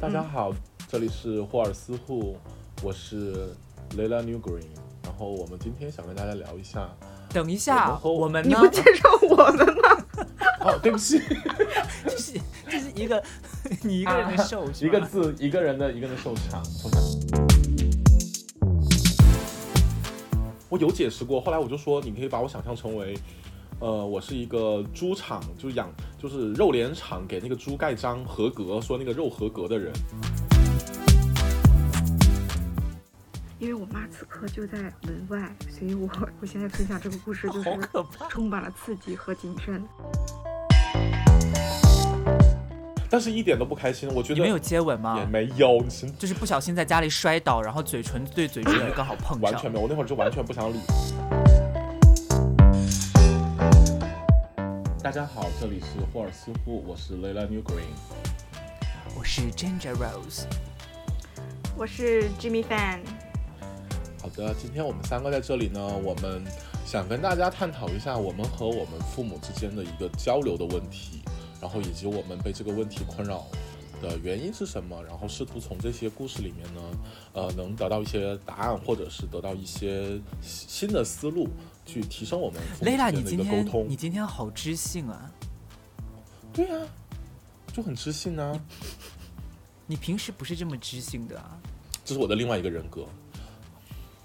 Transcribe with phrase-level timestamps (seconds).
[0.00, 0.52] 大家好，
[0.86, 2.36] 这里是霍尔斯户，
[2.84, 3.52] 我是
[3.96, 4.62] Lela New Green，
[5.02, 6.88] 然后我们今天想跟大家聊一下。
[7.30, 8.72] 等一下，我们和我们呢你不？
[8.72, 10.06] 介绍我们吗？
[10.62, 11.20] 哦，对不起，
[12.04, 12.40] 这是
[12.70, 13.20] 这是一个
[13.82, 17.02] 你一个人的秀是吧一个字，一个人的一个人的受场，受场。
[20.68, 23.18] 我有解释过，后来我就说，你可以把我想象成为，
[23.80, 29.92] 呃，我是一个猪场，就是养，就是肉联厂给那个猪盖章合格，说那个肉合格的人。
[33.60, 36.08] 因为我妈此刻就在门外，所以我
[36.40, 38.28] 我现在分享这个故事就是好可怕！
[38.28, 39.80] 充满了刺激和谨慎。
[43.08, 45.24] 但是一点都不开心，我觉得你们有接吻吗也？
[45.26, 49.52] 没有，你是就是不小心在家里摔倒，然后嘴唇对嘴唇刚好碰上。
[49.52, 50.78] 完全没有，我那会儿就完全不想理。
[55.08, 57.96] 大家好，这里是霍尔斯户，我是 Lela New Green。
[59.16, 60.42] 我是 Ginger Rose，
[61.78, 62.98] 我是 Jimmy Fan，
[64.20, 66.44] 好的，今天我们三个在这里呢，我们
[66.84, 71.22] 想跟大家探讨一下我们和我们父母之间的一个交流的问题，
[71.58, 73.46] 然后以及我们被这个问题困扰
[74.02, 76.82] 的原因是什么，然后试图从这些故事里面呢，
[77.32, 81.48] 呃，能得到一些答案，或者是得到一些新的思路，
[81.88, 83.96] 去提升我们父母之间的一你今天个沟通你。
[83.96, 85.32] 今天好知性啊！
[86.52, 86.86] 对呀、
[87.72, 88.60] 就很知性啊，
[89.86, 91.58] 你平时不是这么知性的啊。
[92.04, 93.06] 这是我的另外一个人格，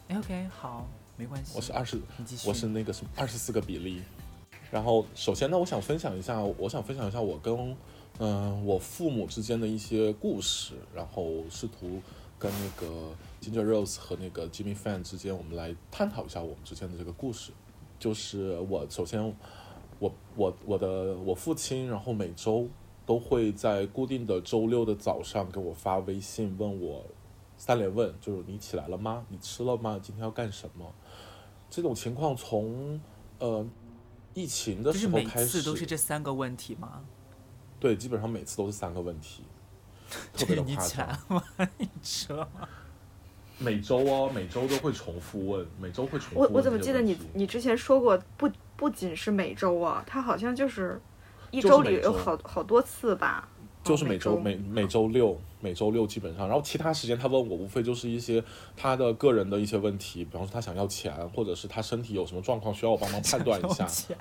[0.09, 1.53] 哎，OK，好，没关系。
[1.56, 2.02] 我是二十。
[2.45, 4.02] 我是那个什么二十四个比例。
[4.69, 7.78] 然后首先呢，我想分享一下，我想分享一下我跟
[8.19, 12.02] 嗯、我父母之间的一些故事，然后试图
[12.38, 13.11] 跟那个
[13.44, 17.52] Ginger Rose 和那个 Jimmy Fan 之间，我们来探讨一下我们之间的这个故事。
[18.00, 19.22] 就是我首先，
[20.00, 22.67] 我我我的我父亲，然后每周
[23.06, 27.06] 都会在固定的周六的早上给我发微信问我
[27.57, 29.25] 三连问，就是你起来了吗？
[29.29, 30.00] 你吃了吗？
[30.01, 30.94] 今天要干什么？
[31.69, 33.00] 这种情况从
[33.40, 33.66] 呃
[34.34, 37.03] 疫情的时候开始，次都是这三个问题吗？
[37.79, 39.44] 对，基本上每次都是三个问题，
[40.34, 41.07] 特别的夸你起来。
[41.07, 41.44] 了吗？
[41.78, 42.67] 你吃了吗？
[43.59, 51.00] 每周哦，每周都会重复问，每周会重复我问我怎么记得你你之前说过不不仅是每周啊，他好像就是
[51.52, 53.47] 一周里有好好多次吧？
[53.84, 58.44] 就是哦每周每每周六每周六基本上，然后其他时间他问我，无非就是一些
[58.75, 63.88] 他的个人的一些问题，比方说他想要钱，或者是他身体有什么状况需要我帮忙判断一下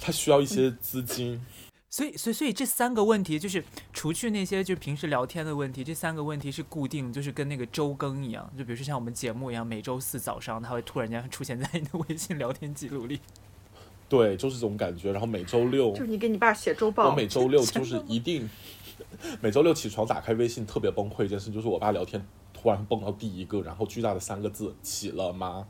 [0.00, 1.44] 他需要一些资金。
[1.92, 8.50] 所以，所以，所以这三个问题就是除去那些就平时聊天的问题，这三个问题是固定，就是跟那个周更一样。
[8.56, 13.20] 就比如说像我们节目一样，每周四早上它会突然间出现在你的微信聊天记录里。
[14.08, 15.12] 对，就是这种感觉。
[15.12, 18.48] 然后每周六就是你给你爸写周报我报，每周六就是一定，
[19.42, 25.66] 每周六起床打开微信特别崩溃一件事，就是我爸聊天突然蹦到第一个，然后巨大的三个字“起了吗？”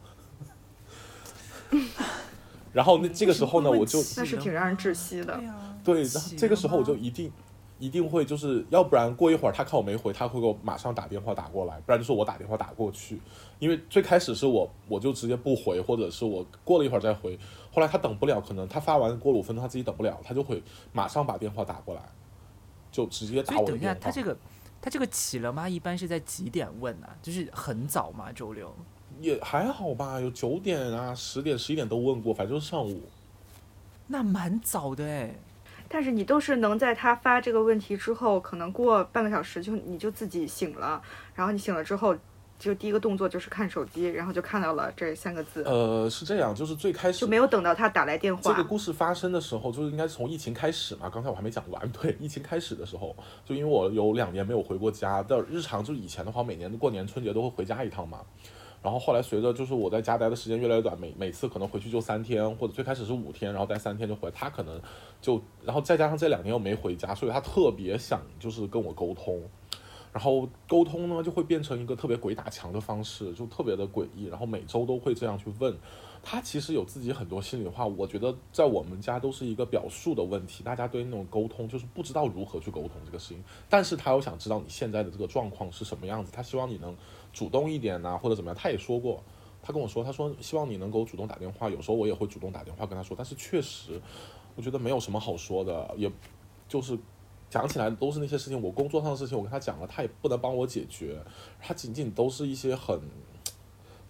[2.72, 5.38] 然后那这个时候呢，我就那是挺让人窒息的
[5.84, 7.30] 对，然后这个时候我就一定
[7.78, 13.20] 一定会就是要不然过一会儿他看我没回，他会给我马上打电话打过来，不然就是我打电话打过去。
[13.58, 17.38] 因为最开始是我我就直接不回，或者是我过了一会儿再回，
[17.72, 20.62] 后来他等不了，可能他发完过了五分钟他自己等不了，他就会
[20.92, 22.02] 马上把电话打过来，
[22.90, 23.94] 就直接打所以等一下。
[23.94, 24.36] 他这个
[24.80, 25.68] 他这个起了吗？
[25.68, 28.72] 一般是在几点问呢、就是很早嘛，周六。
[29.20, 33.00] 也还好吧，有九点啊、十点、十一点都问过，反正就是上午。
[34.08, 35.34] 那蛮早的哎，
[35.94, 41.02] 但是你都是能在他发这个问题之后，可能过半个小时就你就自己醒了，
[41.34, 42.16] 然后你醒了之后，
[42.58, 48.42] 就第一个动作就是看手机，然后就看到了这三个字，呃，是这样，就是最开始就没有等到他打来电话。
[48.42, 51.10] 这个故事发生的时候，就是应该是从疫情开始嘛。
[51.10, 53.14] 刚才我还没讲完， 对，疫情开始的时候，
[53.44, 58.20] 就因为我有两年没有回过家的日常，就以前的话，每年过年春节都会回家一趟嘛。
[58.82, 64.34] 然后后来随着就是我在家待的时间越来越短，每每次可能回去就三天，或者最开始是五天，然后待三天就回来。
[64.34, 64.80] 他可能
[65.20, 69.40] 就，然后再加上这两年又没回家，所以他特别想就是跟我沟通。
[70.12, 74.26] 然后沟通呢，就会变成一个特别鬼打墙的方式，就特别的诡异。
[74.26, 75.74] 然后每周都会这样去问，
[76.22, 77.86] 他其实有自己很多心里话。
[77.86, 83.42] 我觉得在我们家都是一个表述的问题，大家对那种沟通就是不知道如何去沟通这个事情。
[83.70, 86.94] 但是他又想知道你现在的这个状况是什么样子，他希望你能
[87.32, 88.56] 主动一点呐、或者怎么样。
[88.56, 89.22] 他也说过，
[89.62, 91.68] 他跟我说，他说希望你能给我主动打电话。
[91.70, 94.00] 有时候我也会主动打电话跟他说，但是确实，
[94.56, 96.10] 我觉得没有什么好说的，也
[96.68, 96.98] 就是
[97.48, 101.18] 讲起来都是那些事情，我工作上的事情，我跟他讲了，他也不能帮我解决，
[101.60, 103.00] 他仅仅都是一些很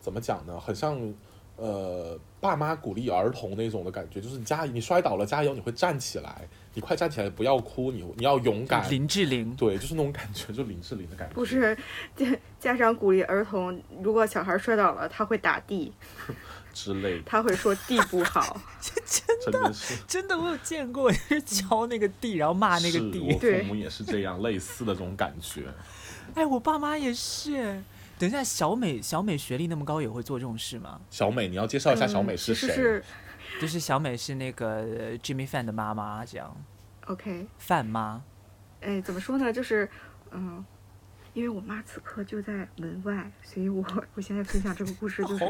[0.01, 1.15] 怎么讲呢，很像。
[1.55, 8.91] 呃爸妈鼓励儿童那种的感觉，就是你加你摔倒了加油，你会站起来，你快站起来，不要哭，你你要勇敢。
[8.91, 11.35] 林志玲，对，就是那种感觉，就林志玲的感觉。
[11.35, 11.77] 不是，
[12.17, 12.27] 家
[12.59, 15.93] 家长鼓励儿童，如果小孩摔倒了，他会打地，
[16.73, 18.59] 之类的，他会说地不好。
[19.45, 23.37] 真的是真的我有见过，就是敲那个地，然后骂那个地。
[23.41, 25.65] 对父母也是这样，类似的这种感觉。
[26.35, 27.83] 哎，我爸妈也是。
[28.19, 31.01] 等一下，小美小美学历那么高，也会做这种事吗？
[31.11, 33.03] 小美，你要介绍一下小美嗯是谁？
[33.61, 36.57] 就是小美是那个呃 Jimmy Fan 的妈妈，这样
[37.07, 38.23] OK，范妈。
[38.81, 39.53] 哎，怎么说呢？
[39.53, 39.89] 就是，
[40.33, 40.65] 嗯、
[41.35, 43.85] 因为我妈此刻就在门外，所以我
[44.15, 45.45] 我现在分享这个故事就是！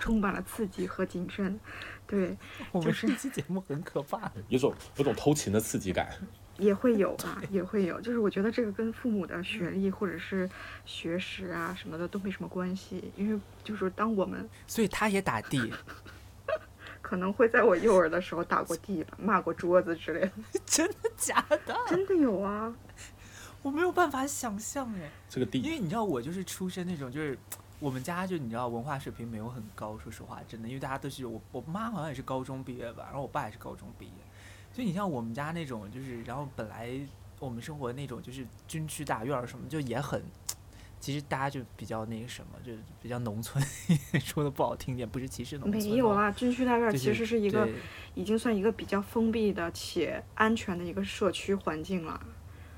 [0.00, 1.58] 充满了刺激和谨慎。
[2.06, 2.36] 对，
[2.70, 4.30] 我们就是这期节目很可怕。
[4.48, 6.08] 有种有种偷情的刺激感。
[6.56, 8.00] 也会有吧， 也会有。
[8.00, 10.48] 就是我觉得这个跟父母的学历或者是
[10.84, 15.72] 学识啊什么的都没什么关系，因为就是当我们所以他也打地，
[17.08, 20.30] 可能会在我幼儿的时候打过地板，骂过桌子之类的，
[20.66, 21.74] 真的假的？
[21.88, 22.74] 真的有啊。
[23.62, 27.38] 我没有办法想象哎，这个地因为你知道我就是出身那种就是。
[27.80, 34.12] 我们家就你知道文化水平没有很高，说实话，真的，因为大家都是我我妈好像也是高中毕业吧，然后我爸也是高中毕业，
[34.72, 36.90] 所以你像我们家那种就是，然后本来
[37.38, 40.20] 我们生活那种就是军区大院儿什么，就也很，
[41.00, 43.64] 其实大家就比较那个什么，就比较农村，
[44.20, 47.74] 说的不好听点，不是歧视农村、哦，没有啦，军区大院其实是一个对
[48.14, 52.20] 已经算一个比较封闭的且安全的一个社区环境了。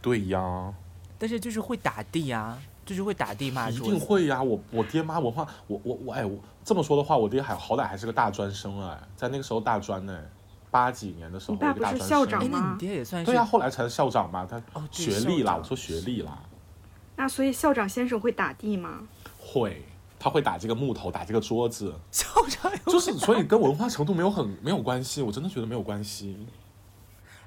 [0.03, 0.73] 对呀，
[1.19, 3.79] 但是就是会打地啊，就是会打地骂一。
[3.79, 4.43] 定会呀。
[4.43, 10.23] 我我爹妈文化，我我我哎，我这么说的话，我爹还好歹还是个大专生哎，在那个时候大专呢，
[10.71, 16.43] 八几年的时候你爸不是一个大专生校长吗，那吗你爹也算是对呀，后来才是校长嘛，他学历啦，我说学历啦，
[17.21, 19.07] 那所以校长先生会打地吗？
[19.39, 19.83] 会，
[20.19, 26.35] 他会打这个木头，打这个桌子， 校长有就是所以跟文化程度没有很没有关系，我真的觉得没有关系。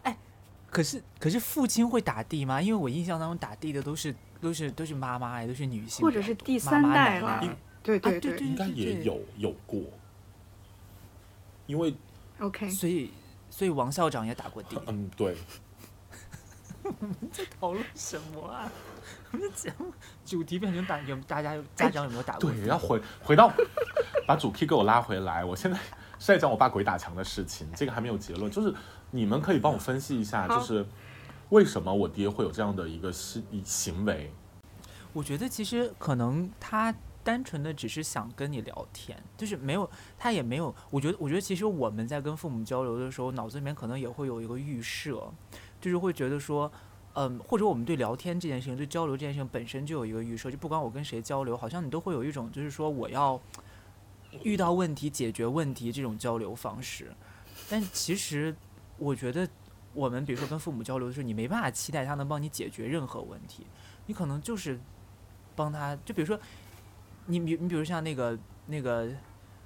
[0.03, 0.15] 哎
[0.69, 2.61] 可是可是父亲会打地吗？
[2.61, 7.39] 因为我印象当中打地的都是都是都是妈妈哎，都是女性或者是第三代了？
[7.81, 9.81] 对对啊对对应该也有有过，
[11.65, 11.95] 因为
[12.39, 13.09] OK，所以
[13.49, 14.79] 所以王校长也打过地。
[14.85, 15.35] 嗯对，
[17.31, 18.71] 在讨论什么啊？
[19.31, 19.91] 我们的节目
[20.25, 22.57] 主题变成打有大家家长有没有打过地？
[22.57, 23.51] 对，要回回到
[24.27, 25.43] 把主 key 给我拉回来。
[25.43, 25.77] 我现在
[26.19, 28.49] 是在讲我爸鬼打墙的事情，这个还没有结论。
[28.51, 28.73] 就是
[29.11, 30.85] 你们可以帮我分析一下，就是
[31.49, 34.31] 为什么我爹会有这样的一个行行为？
[35.11, 36.93] 我觉得其实可能他
[37.23, 40.73] 单纯的只是想跟你聊天，就是没有他也没有。
[40.89, 45.31] 我觉得我觉得其实我们在跟父母交流的时候，脑子里面可能也会有一个预设，
[45.83, 46.71] 就是会觉得说。
[47.15, 53.39] 嗯，或者我们对聊天这件事情、对交流这件事情本身就有一个预设，就不管我跟谁交流，好像你都会有一种就是说我要
[54.41, 57.13] 遇到问题解决问题这种交流方式。
[57.69, 58.55] 但其实
[58.97, 59.47] 我觉得
[59.93, 63.63] 我们比如说跟父母交流的时候，你没办法期待他能帮你解决任何问题，
[64.07, 64.79] 你可能就是
[65.55, 66.39] 帮他，就比如说
[67.27, 69.07] 你比你比如像那个那个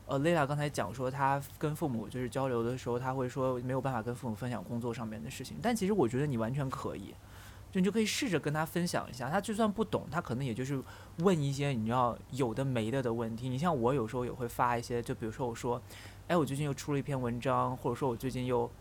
[0.08, 7.14] 呃，Lila 刚才讲说，她跟父母就是交流的时候，他会说没有办法跟父母分享工作上面的事情，但其实我觉得你完全可以。
[7.70, 10.82] 就你就可以试着跟他分享一下，他就算不懂，他可能也就是
[11.18, 13.50] 问一些你知道有的没的的问题。
[13.50, 15.80] 你像我有时候也会发一些，就比如说我说，
[16.28, 18.72] 哎，我最近又出了一篇文章，或者说我最近又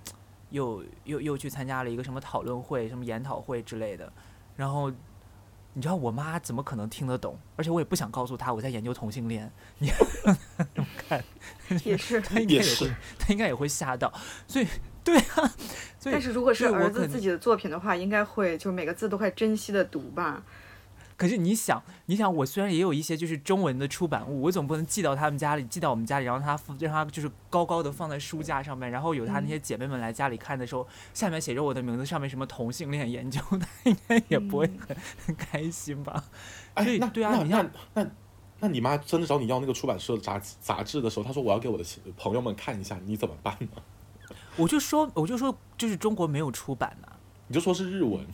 [0.50, 4.10] 又又又去参加了一个什么讨论会、什么研讨会之类的，
[4.54, 4.92] 然后
[5.76, 7.38] 你知道我妈怎么可能听得懂？
[7.54, 9.92] 而且我也不想告诉她我在研究同性恋，你
[10.96, 11.22] 看，
[11.84, 12.18] 也是。
[12.22, 14.10] 她应该也会，她应该也会吓到。
[14.48, 14.66] 所以，
[15.04, 15.52] 对啊，
[15.98, 20.42] 所以但是如果是儿子自己的作品的话，应该会就每个字都会珍惜的读吧。
[21.16, 34.96] 可是你想，你想，我虽然也有一些就是中文的出版物，我总不能寄到他们家里，寄到我们家里，然后他让他就是高高的放在书架上面，然后有他那些姐妹们来家里看的时候，下面写着我的名字，上面什么同性恋研究，他应该也不会很、
[35.26, 36.22] 很开心吧？
[36.74, 38.06] 哎那那对啊那那
[38.60, 41.84] 那你妈真的找你要那个出版社的杂杂志的时候，她说我要给我的
[42.16, 43.68] 朋友们看一下，你怎么办呢？
[44.56, 47.08] 我就说，我就说，就是中国没有出版呐、
[47.46, 48.26] 你就说是日文，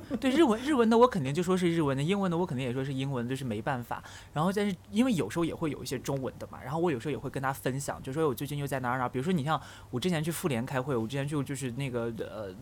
[0.20, 4.02] 对日文，日文的我肯定就说是日文的，英文的我肯定也说是英文，就是没办法。
[4.32, 12.54] 然后但是因为有时候也会有一些中文的嘛，然后我有时候也会跟他分享，就说我最近又在哪儿哪儿，比如说你像我之前去妇联开会，我之前去就是那个呃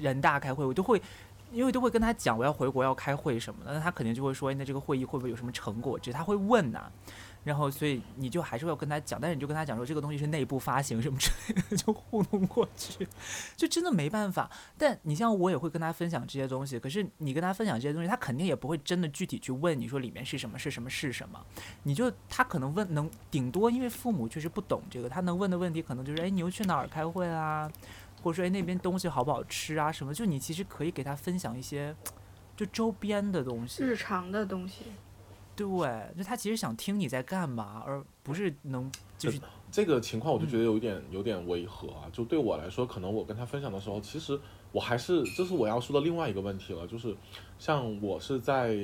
[0.00, 1.00] 人大开会，我都会
[1.52, 5.98] 因为都会跟他讲我要回国要开会什么的，那他肯定就会说，那这个会议会不会有什么成果？
[5.98, 6.90] 这他会问呐、
[7.48, 13.08] 然后所以你就还是要跟他讲，但是你就跟他讲说这个东西是内部发行什么之类的， 就糊弄过去，
[13.56, 14.50] 就真的没办法。
[14.76, 21.42] 但你像我也会跟他分享这些东西，可是你跟他分享这些东西，他肯定也不会真的具体去问你说里面是什么是什么是什么，
[21.84, 27.66] 你就他可能问能顶多因为父母确实不懂这个，他能问的问题可能就是哎你又去哪儿开会啊，
[28.22, 31.96] 或者说哎那边东西好不好吃啊什么，就你其实可以给他分享一些
[32.54, 34.84] 就周边的东西，日常的东西。
[35.58, 35.66] 对，
[36.16, 38.88] 就他其实想听你在干嘛，而不是能
[39.18, 39.40] 就是
[39.72, 42.06] 这个情况我就觉得有一点、有点违和啊。
[42.12, 44.38] 就对我来说，可能我跟他分享的时候，其实
[44.70, 47.12] 我还是这是我要说的另外一个问题了，就是
[47.58, 48.78] 像我是在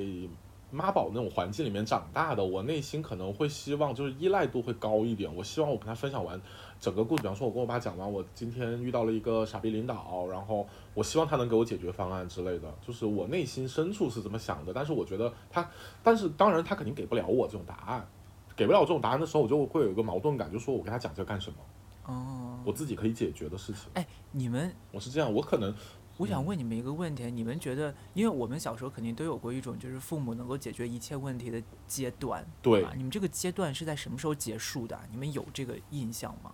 [0.73, 5.33] 妈宝那种环境里面长大的，我内心可能会希望就是依赖度会高一点。
[5.33, 6.41] 我希望我跟他分享完
[6.85, 14.71] 整个故事，比方说我跟我爸讲完我今天遇到了一个傻逼领导，然后我希望他能给我解决方案之类的，就是我内心深处是怎么想的。
[14.71, 15.67] 但是我觉得他，
[16.03, 18.07] 但是当然他肯定给不了我这种答案。
[18.55, 21.57] 给不了我这种答案的时候，我就会有一个矛盾感，就说我跟他讲这干什么？
[22.05, 23.85] 哦，我自己可以解决的事情。
[23.95, 25.75] 哎，你们我是这样，我可能
[26.19, 32.93] 我想问你们一个问题：你们觉得，因为我们小时候肯定都有过一种就是父母能够解决一切问题的阶段，对吧？
[32.95, 35.03] 你们这个阶段是在什么时候结束的啊？
[35.11, 36.53] 你们有这个印象吗？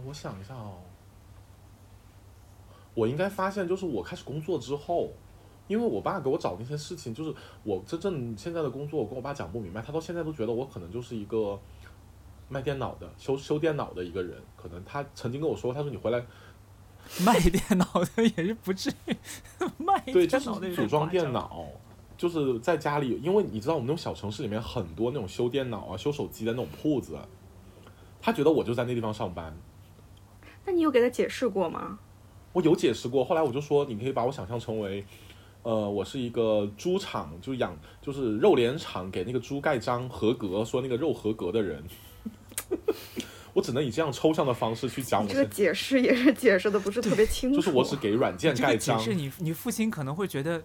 [0.00, 0.78] 呃，我想一下哦，
[2.94, 5.10] 我应该发现就是我开始工作之后，
[5.68, 11.58] 因为我爸给我找那些事情，就是我真正现在的工作，我跟我爸讲不明白，他到现在都觉得我可能就是一个
[12.48, 14.40] 卖电脑的、修修电脑的一个人。
[14.56, 16.24] 可能他曾经跟我说，他说你回来，
[17.24, 19.16] 卖电脑的也是不至于
[19.78, 21.08] 卖对，就电脑的有是组装。
[21.08, 21.66] 电脑。
[22.16, 27.18] 就是在家里，因为你知道我们那种小城市里面很多那种修电脑啊、修手机的那种铺子，
[28.20, 29.56] 他觉得我就在那地方上班，
[30.70, 31.98] 那你有给他解释过吗？
[32.52, 35.04] 我有解释过，后来我就说，你可以把我想象成为，
[35.64, 41.82] 呃，我是一个猪场，就养就是肉联厂给那个猪盖章合格，说那个肉合格的人。
[43.52, 47.56] 我只能以这样抽象的方式去讲我这个解释也是解释的不是特别清楚。
[47.56, 50.62] 就是我只给软件盖章，个解释，你你父亲可能会觉得，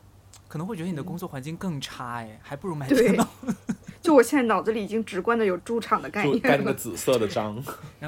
[0.48, 3.28] 可能会觉得你的工作环境更差，哎，还不如买电脑。
[4.04, 7.60] 就我现在脑子里已经直观的有猪场的概就盖那个，紫色的章。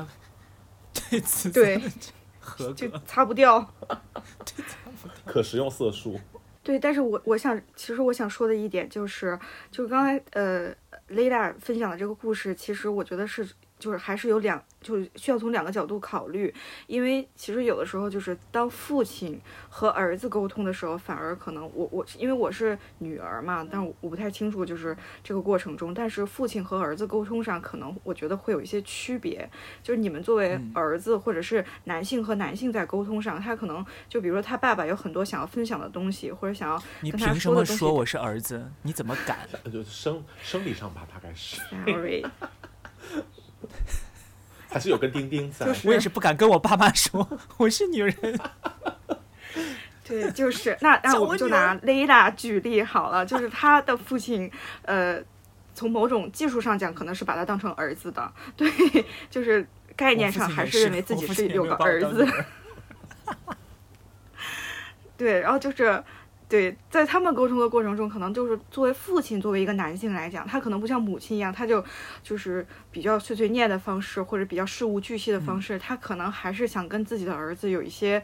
[1.12, 1.92] 对，紫色对的
[2.40, 3.02] 合就格。
[3.08, 3.74] 擦不掉。
[5.26, 6.20] 可食用色素。
[6.64, 9.40] 对，但是我我想，其实我想说的一点就是，
[9.72, 10.74] 就是刚才呃
[11.08, 13.48] 雷达分享的这个故事，其实我觉得是，
[13.80, 16.54] 就是还是有两，就是需要从两个角度考虑，
[16.88, 29.50] 因为其实有的时候就是当父亲和儿子沟通的时候，反而可能我我因为我是女儿嘛，但我我不太清楚就是这个过程中，但是父亲和儿子沟通上，可能我觉得会有一些区别，
[29.84, 30.72] 就是你们作为嗯。
[30.74, 38.70] 儿子或者是男性和男性在沟通上，他可能就比如说他爸爸有很多想要分享的东西，或者想要你跟他凭什说的东西么说我是儿子？
[38.84, 39.40] 你怎么敢？
[39.72, 41.60] 就是生生理上吧，大概是。
[41.86, 42.24] Sorry，
[44.70, 45.66] 还是有个钉钉在。
[45.66, 48.14] 就是我也是不敢跟我爸妈说 我是女人。
[50.04, 54.50] 对，就是那那叫我我们就拿雷达举例好了，就是他的父亲，
[54.84, 55.20] 呃，
[55.74, 58.72] 从某种技术上讲，可能是把他当成儿子的，对，
[59.30, 62.28] 就是概念上还是认为自己是有个儿子，
[65.18, 66.04] 对，然后就是。
[66.50, 71.84] 对，在他们沟通的过程中，可能就是作为父亲，作为一个男性来讲，他可能不像母亲一样，他就
[72.24, 78.24] 就是比较碎碎念的方式，或者比较事无巨细的方式，他可能还是想跟自己的儿子有一些，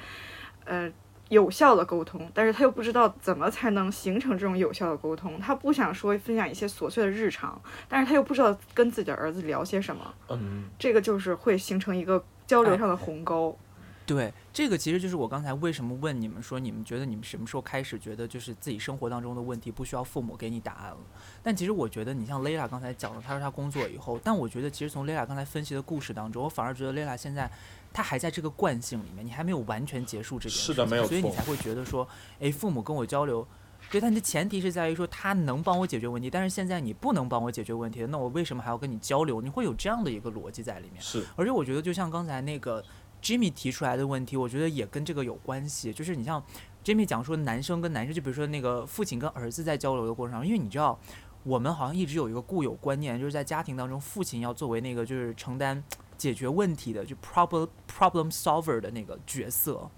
[0.64, 0.90] 呃，
[1.28, 13.60] 有效的沟通，但是他又不知道怎么才能形成这种有效的沟通，他不想说分享一些琐碎的日常，但是他又不知道跟自己的儿子聊些什么，嗯，这个就是会形成一个交流上的鸿沟。
[14.06, 20.98] 对，这个其实就是我刚才为什么问你们说，你们觉得你们什么时候开始觉得就是自己生活当中的问题不需要父母给你答案了？
[21.42, 27.50] 但其实我觉得，你像 Layla 刚才讲了，她说她工作以后，但我觉得其实从 Layla 刚才分析的故事当中，我反而觉得 Layla 现在
[27.94, 32.08] 她还在这个惯性里面，你还没有完全结束这件事情，是的没有错所以你才会觉得说，
[32.40, 33.48] 诶，父母跟我交流。
[33.92, 39.42] 对，但你的前提是在于说他能帮我解决问题，但是现在你不能帮我解决问题，那我为什么还要跟你交流？
[39.42, 41.02] 你会有这样的一个逻辑在里面。
[41.02, 42.84] 是而且我觉得，就像刚才那个
[43.24, 45.94] Jimmy 提出来的问题，我觉得也跟这个有关系。
[45.94, 46.44] 就是你像
[46.84, 51.00] Jimmy 讲说，男生跟男生，就比如说那个父亲跟儿子在交流的过程中，因为你知道，
[51.44, 55.82] 我们好像一直有一个固有观念，就是在家庭当中，父亲要作为那个就是承担
[56.18, 59.90] 解决问题的，就 problem problem solver 的那个角色。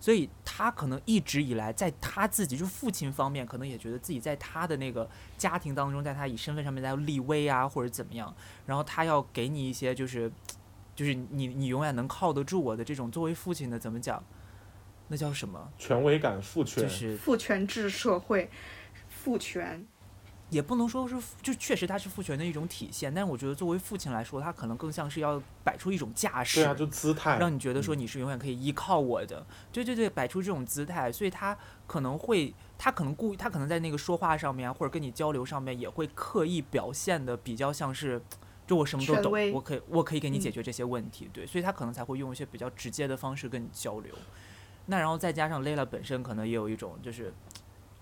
[0.00, 8.32] 所以他可能一直以来在他自己，就父亲方面，可能也觉得自己在他的那个家庭当中，在他以身份上面在立威啊，或者怎么样，
[8.66, 10.30] 然后他要给你一些就是，
[10.98, 14.20] 就是你你永远能靠得住我的这种作为父亲的怎么讲，
[15.06, 15.72] 那叫什么？
[15.78, 18.50] 权威感、父权，就是父权制社会，
[19.08, 19.86] 父权，
[20.50, 38.20] 也不能说是，就确实它是父权的一种体现，但是我觉得作为父亲来说，他可能更像是要摆出一种架势，对啊，就姿态，让你觉得说你是永远可以依靠我的，对对对，摆出这种姿态，所以他可能会，他可能故意，他可能在那个说话上面或者跟你交流上面也会刻意表现的比较像是，
[38.68, 44.14] 就我什么都懂，我可以我可以给你解嗯决这些问题，对，所以他可能才会用一些比较直接的方式跟你交流。
[44.84, 47.32] 那然后再加上 Layla 本身可能也有一种就是，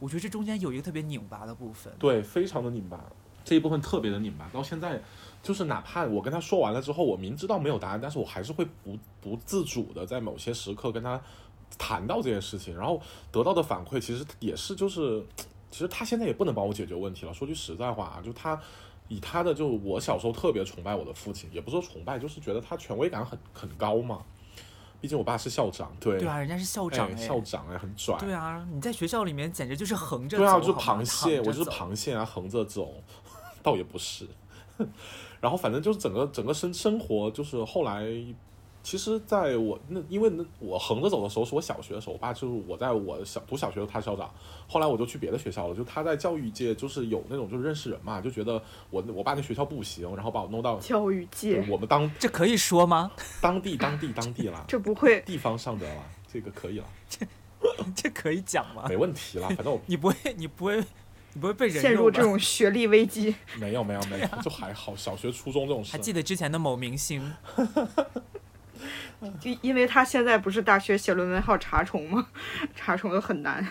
[0.00, 3.00] 我觉得这中间有一个特别拧巴的部分，对，非常的拧巴，
[3.44, 5.00] 这一部分特别的拧巴，到现在
[5.40, 11.20] 就是哪怕我跟他说完了之后，我明知道没有答案，但是我还是会不不自主的在某些时刻跟他
[11.78, 15.24] 谈到这件事情，然后得到的反馈其实也是就是，
[15.70, 17.32] 其实他现在也不能帮我解决问题了。
[17.32, 18.60] 说句实在话啊，就他。
[19.08, 24.22] 以他的就我小时候特别崇拜我的父亲，也不是说崇拜，就是觉得他权威感很很高嘛。
[25.00, 28.16] 毕竟我爸是校长，对对啊，人家是校长校长哎，很拽。
[28.18, 32.94] 对啊，你在学校里面简直就是横着走对啊，我就是螃蟹，我就是螃蟹啊，横着走，
[33.62, 34.26] 倒也不是。
[35.38, 38.04] 然后反正就是整个整个生生活，就是后来，
[38.86, 44.32] 其实在我那因为那我横着走的时候是我小学的时候，我爸就是我在我小读小学的时候他校长，
[44.68, 53.10] 后来我就去别的学校了，就他在教育界就是有那种就是认识人嘛，就觉得我我爸那学校不行，然后把我弄到教育界，我们当这可以说吗？
[53.42, 57.26] 当地当地当地啦，这不会地方上的了，这个可以了，这
[57.92, 58.84] 这可以讲吗？
[58.88, 60.76] 没问题啦，反正我 你不会，你不会，
[61.32, 63.34] 你不会被人陷入这种学历危机。
[63.58, 65.98] 没有没有没 有，就还好，小学初中这种事还。
[65.98, 67.34] 记得之前的某明星，
[69.40, 72.26] 就因为他现在不是大学写论文还有查重吗？
[72.74, 73.66] 查重又很难。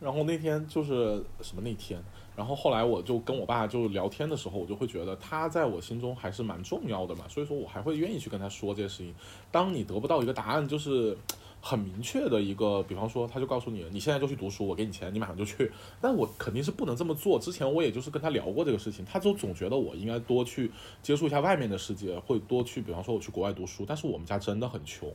[0.00, 2.00] 然后那天就是什么那天，
[2.36, 9.12] 然后后来我就跟我爸就聊天的时候，我就会觉得他在我心中还是蛮重要的嘛，所以说我还会愿意去跟他说这些事情。
[9.50, 11.18] 当你得不到一个答案，就是
[11.60, 15.70] 很明确的一个，比方说他就告诉你，你现在就去读书，我给你钱，你马上就去。
[16.00, 17.38] 但我肯定是不能这么做。
[17.38, 20.70] 之前我也就是跟他聊过这个事情，他就总觉得我应该多去
[21.02, 23.84] 接触一下外面的世界，会多去，比方说我去国外读书。
[23.86, 25.12] 但是我们家真的很穷。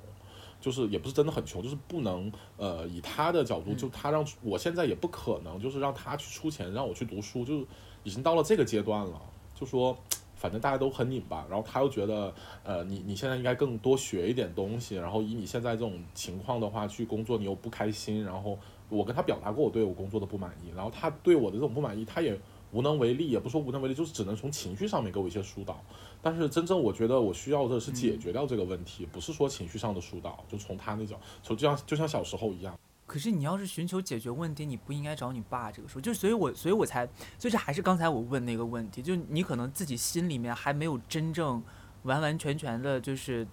[0.62, 7.66] 就是也不是真的很穷，就是不能呃以他的角度，就他让我现在也不可能，就是让他去出钱让我去读书，就是
[8.06, 9.22] 已经到了这个阶段了，
[9.54, 9.98] 就说
[10.44, 12.34] 反正大家都很拧巴，然后他又觉得
[12.66, 22.38] 呃你你现在应该更多学一点东西，然后以你现在这种情况的话去工作你又不开心，然后我跟他表达过我对我工作的不满意，然后他对我的这种不满意他也
[22.74, 25.82] 无能为力，也不说无能为力，就是只能从情绪上面给我一些疏导。
[26.22, 32.78] 但是真正我觉得我需要的是解决掉这个问题，不是说情绪上的疏导，就从他那种，从就像就像小时候一样。
[33.06, 37.06] 可是你要是寻求解决问题，你不应该找你爸这个时候，就所以我所以我才，
[37.38, 41.62] 所以这还是刚才我问那个问题，就你可能自己心里面还没有真正
[42.04, 43.46] 完完全全的，就是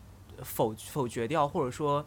[0.43, 2.07] 否否决掉，或者说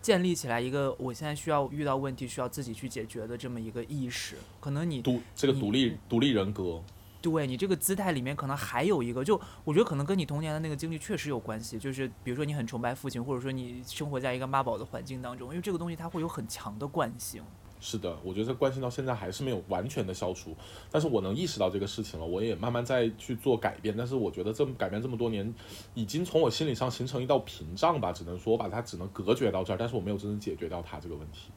[0.00, 6.82] 建立起来一个我现在需要遇到问题需要自己去解决的这么一个意识，可能你独这个独立独立人格，
[7.22, 11.78] 对你这个姿态里面可能还有一个，就我觉得可能跟你童年的那个经历确实有关系。
[11.78, 17.42] 就是比如说你很崇拜父亲，或者说你生活在一个妈宝的环境当中，因为这个东西它会有很强的惯性。
[17.82, 20.54] 是的，我觉得这惯性到现在还是没有完全的消除，
[20.90, 23.94] 但是我能意识到这个事情了，我也慢慢在去做改变。
[23.96, 25.54] 但是我觉得这么改变这么多年，
[25.94, 31.50] 已经从我心理上形成一道屏障吧，只能说我把它只能隔绝到这儿，但是我没有真正解决掉它这个问题。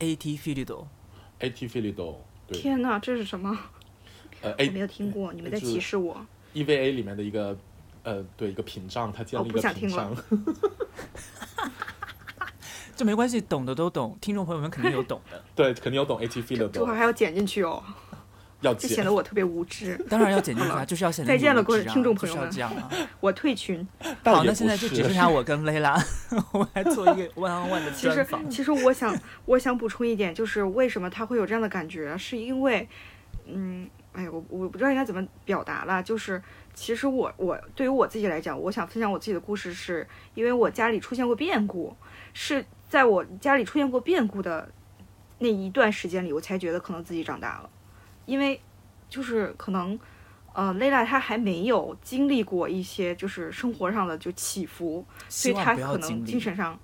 [0.00, 0.36] A.T.
[0.36, 2.16] Filido，AT Filido
[2.48, 3.56] 对，天哪，这是什么？
[4.42, 6.24] 呃我没有听过，你们在歧视我。
[6.54, 7.56] EVA 里面的一个
[8.02, 10.24] 呃对一个屏障，它建哦立一个不想听屏障了。
[12.96, 17.80] 这没关系，懂的都懂，听众朋友们肯定有懂的， 对，肯定有懂 AT 这会儿还要剪进去哦，
[18.60, 19.96] 要这显得我特别无知。
[20.08, 22.90] 当然要剪进去啊，就是要显得再见了各位听众朋友们这样啊。
[23.20, 23.86] 我退群。
[24.24, 25.96] 好，那现在就只剩下我跟蕾拉，
[26.50, 28.26] 我来做一个 one on one 的其实。
[28.50, 32.88] 其实我想我想补充一点，就是为什么他会有这样的感觉，是因为，
[33.46, 33.88] 嗯，
[34.18, 36.42] 哎，我我不知道应该怎么表达了，就是
[36.74, 40.04] 其实我我对于我自己来讲，我想分享我自己的故事是，
[40.34, 41.96] 因为我家里出现过变故，
[42.34, 44.68] 是在我家里出现过变故的
[45.38, 47.70] 那一段时间里，我才觉得可能自己长大了，
[48.26, 48.60] 因为
[49.08, 49.96] 就是可能。
[50.54, 56.24] 呃，蕾拉她还没有经历过一些就是生活上的就起伏，所以希望不要他可能。
[56.24, 56.76] 精神上，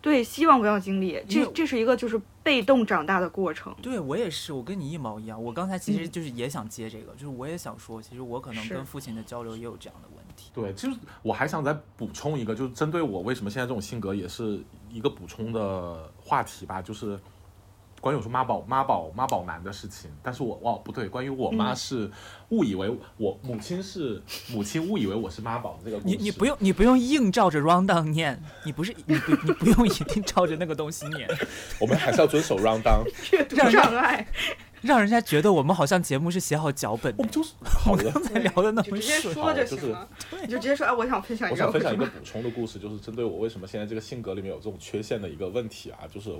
[0.00, 1.20] 对，希望不要经历。
[1.28, 3.74] 这这是一个就是被动长大的过程。
[3.82, 5.42] 对我也是，我跟你一毛一样。
[5.42, 10.52] 我刚才其实嗯就是也想接这个，就是我也想说，其实我可能跟父亲的交流也有这样的问题。
[10.54, 17.18] 对，就是我还想再补充一个，就是针对我为什么现在这种性格，也是一个补充的话题吧，就是
[18.00, 22.10] 关于我说妈宝妈宝妈宝男的事情，但是我哦不对，关于我妈嗯是
[22.50, 26.16] 误以为我母亲是母亲误以为我是妈宝的这个故事。
[26.16, 31.28] 你你不用你不用硬照着 round down 念，你不是你不你不用一定照着那个东西念，
[31.80, 33.02] 我们还是要遵守 round down。
[33.32, 34.26] 阅读障碍，
[34.82, 37.18] 让人家觉得我们好像节目是写好脚本的。
[37.18, 38.10] 我们就是好的。
[38.12, 40.08] 刚才聊的那就么顺，直接说就就是行。
[40.42, 46.30] 你就直接说啊，我想分享一个，我想分享一个补充的故事，就是针对我为什么现在这个性格里面有这种缺陷的一个问题啊，就是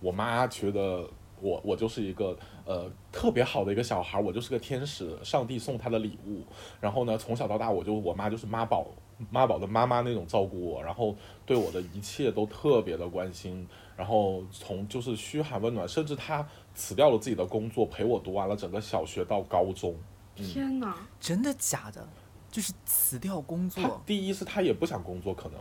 [0.00, 1.08] 我妈觉得
[1.40, 6.42] 我我就是一个呃特别好的一个小孩儿，我就是个天使，上帝送她的礼物。
[6.80, 8.86] 然后呢，从小到大我就我妈就是妈宝
[9.30, 13.66] 妈宝的妈妈那种照顾我，然后对我的一切都特别的关心。
[13.96, 19.96] 然后从就是嘘寒问暖，甚至她辞掉了自己的工作，陪我读完了整个小学到高中。
[20.36, 20.96] 天哪！
[21.18, 22.08] 真的假的？
[22.48, 25.60] 就是辞掉工作第一是她也不想工作，可能。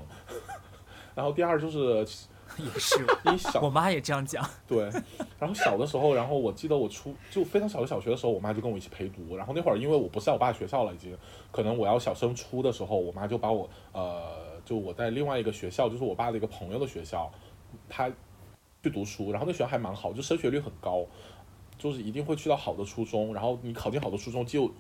[1.16, 2.08] 然后第二就是
[2.64, 4.44] 也是，你小我妈也这样讲。
[4.68, 4.90] 对，
[5.40, 9.38] 然后小的时候，然后我记得我初就非常小的小学的时候，我妈就跟我一起陪读。
[9.38, 11.16] 然后那会儿因为我不是在我爸学校了，已经
[11.52, 17.32] 可能我要小升初的时候，我妈就把我呃，就我在另外一个学校，就是我爸的一个朋友的学校，
[17.88, 18.10] 他
[18.82, 21.06] 去读书，然后那学校还蛮好，就升学率很高，
[21.78, 24.72] 就是一定会去到好的初中，然后你考进好的初中就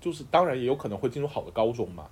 [0.00, 2.06] 就是当然也有可能会进入好的高中嘛。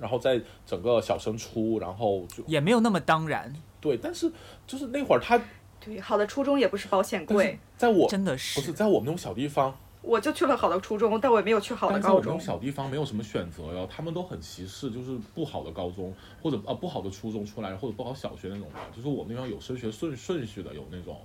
[0.00, 4.30] 然后在整个小升初，然后就也没有那么当然，对，但是
[4.66, 5.40] 就是那会儿他，
[5.80, 8.72] 对，好的初中也不是保险柜，在我真的是不是是。
[8.72, 12.40] 在我们那种小地方，我就去了好的初中，但我也没有去好的高中在我们那种。
[12.40, 21.16] 小地方没有什么选择哟，他们都很歧视，就是不好的高中或者啊不好的初中出来，或者不好小学那种的，就是我们那边有升学顺顺序的，有那种。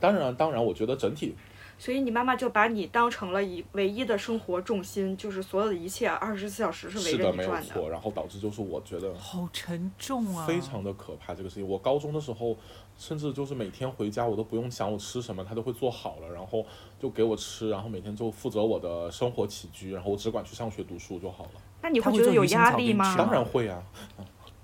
[0.00, 1.34] 当然，当然，我觉得整体
[1.84, 10.46] 所以你妈妈就把你当成了一唯一的生活重心，就是所有的一切二十四小时是围是的着你转没有错，然后导致就是我觉得好沉重啊！
[10.46, 11.68] 非常的可怕这个事情。
[11.68, 12.56] 我高中的时候，
[12.96, 16.64] 甚至就是每天回家我都不用想我吃什么，他都会做好了，然后
[16.98, 21.50] 就给我吃，然后每天就负责我的生活起居，然后我只管去上学读书就好了。
[21.82, 23.14] 那你会会觉得有压力吗？
[23.14, 23.82] 当然会啊，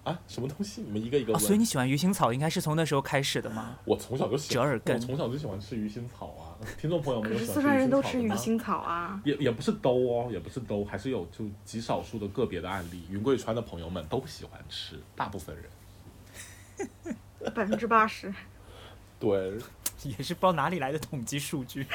[0.04, 0.80] 啊，什么东西？
[0.80, 1.40] 你们一个一个哦，问。
[1.42, 3.76] 所以你喜欢鱼腥草，应该是从那时候开始的吗？
[3.85, 6.49] 我从小就喜欢，折耳根我从小就喜欢吃鱼腥草啊。
[6.78, 8.34] 听众朋友们可有喜欢是四川人都吃吃鱼腥草的吗？
[8.34, 9.22] 鱼腥草啊。
[9.24, 13.04] 也也不是都哦，也不是都，还是有就极少数的个别的案例。
[13.10, 17.14] 云贵川的朋友们都喜欢吃，大部分人
[17.54, 18.32] 百分之八十。
[19.18, 19.52] 对
[20.04, 21.86] 也是不知道哪里来的统计数据。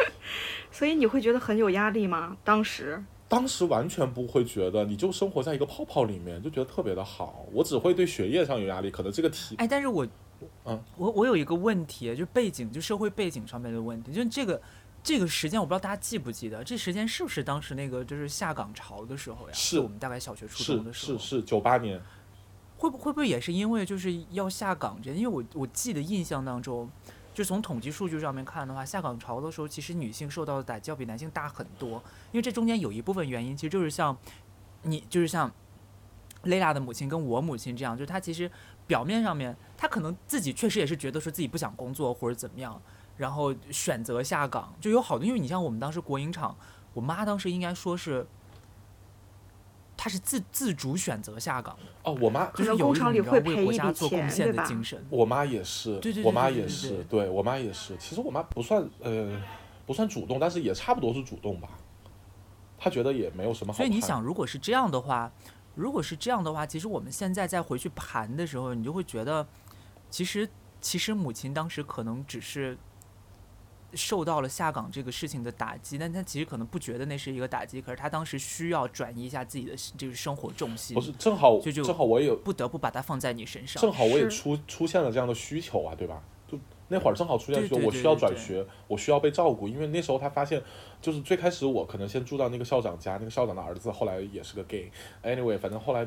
[0.70, 2.36] 所以你会觉得很有压力吗？
[2.44, 7.44] 当时当时完全不会觉得，你就生活在一个泡泡里面，就觉得特别的好。
[7.52, 10.06] 我只会对学业上有压力，可能这个题哎，但是我，
[10.64, 14.60] 嗯，我我有一个问题，就背景，就社会背景上面的问题，就这个
[15.02, 19.52] 这个时间，我不知道大家记不记得，这时间是不是当时那个就是下岗潮的时候呀？
[19.54, 22.00] 是我们大概小学初中的时候，是是九八年，
[22.76, 25.12] 会不会不会也是因为就是要下岗这？
[25.12, 26.88] 因为我我记得印象当中，
[27.34, 32.02] 就从统计数据上面看的话，下岗潮的时候，其实女性受到的打击要比男性大很多。
[32.32, 34.16] 因为这中间有一部分原因，其实就是像
[34.82, 35.50] 你，就是像
[36.44, 38.50] 蕾拉的母亲跟我母亲这样，就是她其实
[38.88, 42.82] 表面上面，他可能自己确实也是觉得说自己不想工作或者怎么样，
[43.16, 45.24] 然后选择下岗，就有好多。
[45.24, 46.56] 因为你像我们当时国营厂，
[46.92, 48.26] 我妈当时应该说是。
[50.00, 54.54] 她是自自主选择下岗的，哦，我妈就是有一种工厂里会赔一笔国家做贡，献？
[54.54, 55.04] 的精神。
[55.10, 57.96] 我妈也是，对对对我妈对对对也是，对对我妈也是。
[57.96, 59.36] 其实我妈不算呃
[59.84, 61.70] 不算主动，但是也差不多是主动吧。
[62.78, 63.76] 她觉得也没有什么好。
[63.76, 65.32] 所以你想，，如果是这样的话，
[65.78, 69.46] 如果是这样的话，其实我们现在再回去盘的时候，你就会觉得，
[70.10, 70.48] 其实
[70.80, 72.76] 其实母亲当时可能只是
[73.94, 83.80] 受到了下岗这个事情的打击，但她其实可能不觉得那是一个打击，可是她当时需要转移一下自己的这个生活重心不，是正好就就正好我也有不得不把它放在你身上。
[83.80, 86.20] 正好我也出出现了这样的需求啊，对吧？
[86.90, 90.62] 就那会儿正好出现需求，对对我需要转学，我需要被照顾，因为那时候他发现，
[91.02, 94.90] 就是最开始我可能先住到那个校长家，那个校长的儿子后来也是个 gay。
[95.22, 96.06] Anyway，反正后来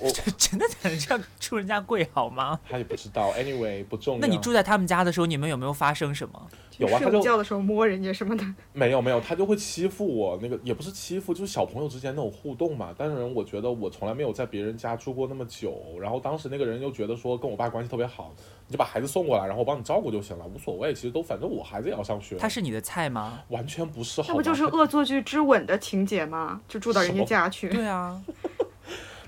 [0.00, 2.58] 我 真的在这样出人家贵好吗？
[2.68, 4.20] 他也不知道，Anyway 不重要。
[4.20, 6.48] 那你住在他们家的时候，你们有没有发生什么？
[6.78, 8.44] 有啊，他就睡觉的时候摸人家什么的。
[8.72, 12.94] 没有没有，他就会欺负我，那个也不是欺负，就是小朋友之间那种互动嘛。
[12.96, 18.32] 当然，我觉得我从来没有在别人家住过那么久，然后当时那个人又觉得说跟我爸关系特别好，
[18.66, 20.94] 你就把孩子送过来，然后我帮你照顾就行了，无所谓。
[20.94, 23.40] 其实都反正我孩子也要上学，他是你的菜吗？
[23.48, 26.62] 完全不是好吗，那不就是恶作剧之吻的情节吗？
[26.66, 27.68] 就住到人家家去。
[27.68, 28.18] 对啊，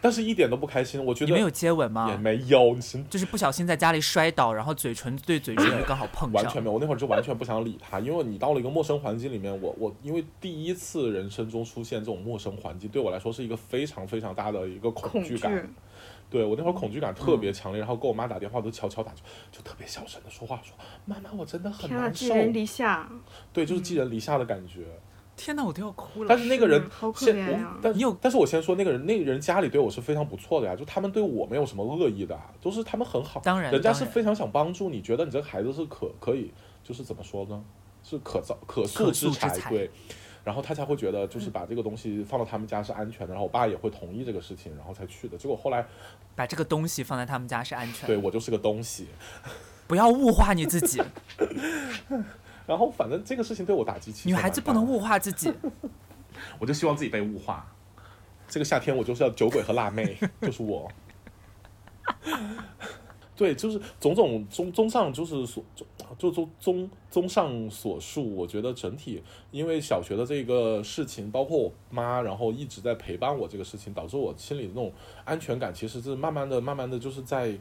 [0.02, 1.02] 但是一点都不开心。
[1.02, 2.16] 我觉得你们有接吻吗也？
[2.16, 6.42] 没有，你是就是不小心在家里摔倒，然后嘴唇对嘴唇就刚好碰上。
[6.42, 6.74] 完全没有。
[6.74, 15.74] 我那会儿就完全不想理他，因为你到了一个陌生环境里面，我我因为第一次人生中出现这种陌生环境，对我来说是一个非常非常大的一个恐恐惧，惧感。
[16.28, 19.20] 对我那会儿恐惧感特别强烈，然后给我妈打电话都悄悄打，就
[19.52, 22.26] 就特别小声的说话，说妈妈我真的很难受。
[22.26, 23.08] 寄人篱下，
[23.52, 24.86] 对，就是寄人篱下的感觉。
[25.44, 26.28] 天哪，我都要哭了。
[26.28, 27.76] 但是那个人好可先我怜呀。
[27.83, 36.52] 但你有但是我先说那个人，那个人家里对我是非常不错的呀，就他们对我没有什么恶意的啊，都是他们很好，当然，人家是非常想帮助你，觉得你这个孩子是可可以，
[36.85, 37.61] 就是怎么说呢，
[38.05, 39.90] 是可造可塑之塑之才对，
[40.44, 45.37] 然后他才会觉得就是把这个东西放到他们家是安全的，然后我爸也会同意这个事情，然后才去的。
[45.37, 45.85] 结果后来
[46.37, 49.09] 把这个东西放在他们家是安全的，对我就是个东西，
[49.88, 51.02] 不要物化你自己。
[52.72, 55.52] 然后反正这个事情对我打击其实女孩子不能物化自己。
[56.58, 57.70] 我就希望自己被物化。
[58.48, 60.90] 这个夏天我就是要酒鬼和辣妹， 就是我。
[63.37, 65.62] 对，就是种种综综上就是所
[66.16, 74.90] 就综综综上所述，我觉得整体因为小学的这个事情，包括我妈，然后一直在陪伴我这个事情，导致我心里的那种
[75.24, 77.54] 安全感，其实是慢慢的、慢慢的就是在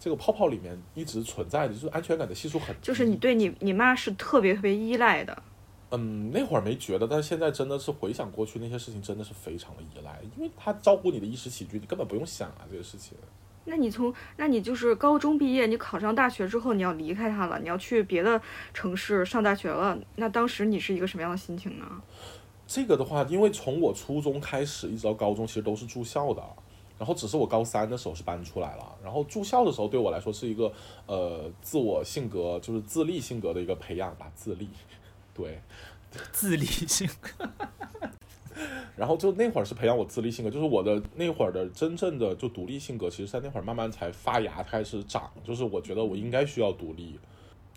[0.00, 2.80] 这个泡泡里面一直存在的，就是安全感的系数很低。
[2.80, 5.42] 就是你对你你妈是特别特别依赖的，
[5.90, 13.18] 嗯，那会儿没觉得，但是现在真的是回想过去那些事情，真的是非常的依赖，因为他照顾你的衣食起居，你根本不用想啊这个事情。
[13.66, 18.40] 那你从，那你就是高中毕业，你考上大学之后，你要离开他了，你要去别的
[18.72, 21.84] 城市上大学了，那当时你是一个什么样的心情呢？
[22.66, 26.42] 这个的话，因为从我初中开始一直到高中，其实都是住校的，
[27.00, 28.94] 然后只是我高三的时候是搬出来了。
[29.02, 30.70] 然后住校的时候对我来说是一个
[31.06, 34.68] 呃自我性格就是自立性格的一个培养吧，自立，
[35.34, 35.58] 对。
[36.30, 37.48] 自立性格。
[38.96, 47.18] 然后就那会儿是培养我自立性格，就是我的那会儿的真正的就独立性格，其实在那会儿慢慢才发芽开始长，就是我觉得我应该需要独立。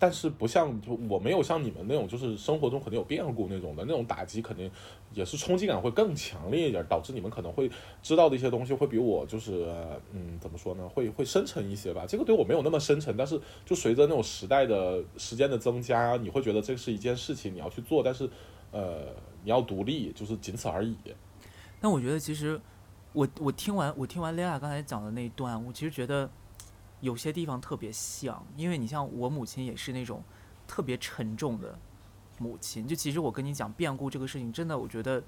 [0.04, 4.70] 但是不像就我没有像你们那种，就是生活中肯定有变故那种的，那种打击肯定
[5.14, 9.74] 也是冲击感会更强烈一点，导致你们可能会知道的一些东西会比我就是
[10.12, 12.04] 嗯怎么说呢，会会深沉一些吧。
[12.06, 18.30] 这个对我没有那么深沉，但是就随着那种时代的时间的增加，你会觉得这是一件事情你要去做，但是
[18.72, 19.04] 呃
[19.46, 20.98] 你要独立，就是仅此而已。
[21.80, 22.60] 那我觉得其实
[23.14, 26.30] 我我听完我听完 Lea 刚才讲的那一段，我其实觉得
[27.04, 30.24] 有些地方特别像，因为你像我母亲也是那种
[30.66, 31.78] 特别沉重的
[32.40, 32.88] 母亲。
[32.88, 35.22] 就其实我跟你讲变故这个事情，真的我觉得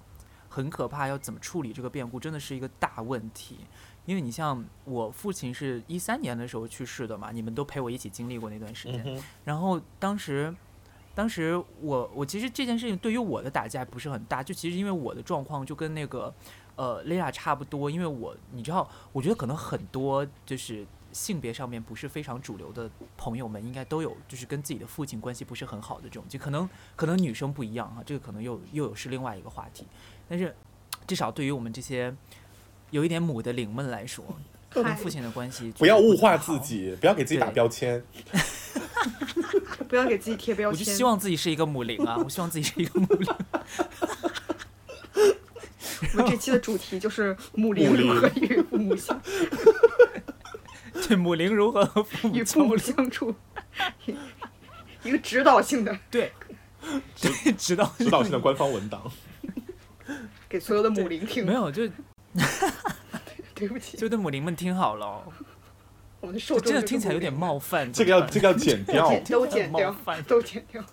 [0.48, 3.58] 很可怕，要怎么处理这个变故真的是一个大问题。
[4.06, 9.04] 因为你像我父亲是一三年的时候去世的嘛，你们都陪我一起经历过那段时间。
[9.06, 10.56] 嗯，然后当时，
[11.14, 16.34] 当时我我其实这件事情对于我的打击还不是很大，就其实因为我的状况就跟那个
[16.78, 20.86] 呃 Lea 差不多，因为我你知道，我觉得可能很多就是
[21.16, 29.88] 性别上面不是非常主流的朋友们，应该都有就是跟自己的父亲关系不是很好的这种，就可能可能女生不一样哈，这个可能又又有是另外一个话题，
[30.28, 30.54] 但是
[31.08, 32.14] 至少对于我们这些
[32.92, 34.26] 有一点母的灵们来说，
[34.70, 38.04] 跟父亲的关系不要物化自己，不要给自己打标签。
[39.88, 40.94] 不要给自己贴标签我就签。
[40.96, 42.18] 希望自己是一个母灵啊！
[42.18, 43.34] 我希望自己是一个母灵。
[46.14, 49.18] 我们这期的主题就是母灵如何与父母相
[51.08, 52.78] 对，母灵如何和父母与父母？
[52.78, 53.36] 相处，
[55.04, 56.32] 一个指导性的，对，
[57.22, 59.12] 对，指导指导性的官方文档。
[60.48, 61.54] 给所有的母灵听没。
[61.54, 61.88] 有，就
[63.54, 65.24] 对不起，就对母灵们听好了哦，
[66.22, 67.92] 我们的受就真的众就是听起来有点冒犯。
[67.92, 69.10] 这个要这个要剪掉。
[69.10, 69.96] 剪都剪掉，
[70.28, 70.84] 都剪掉。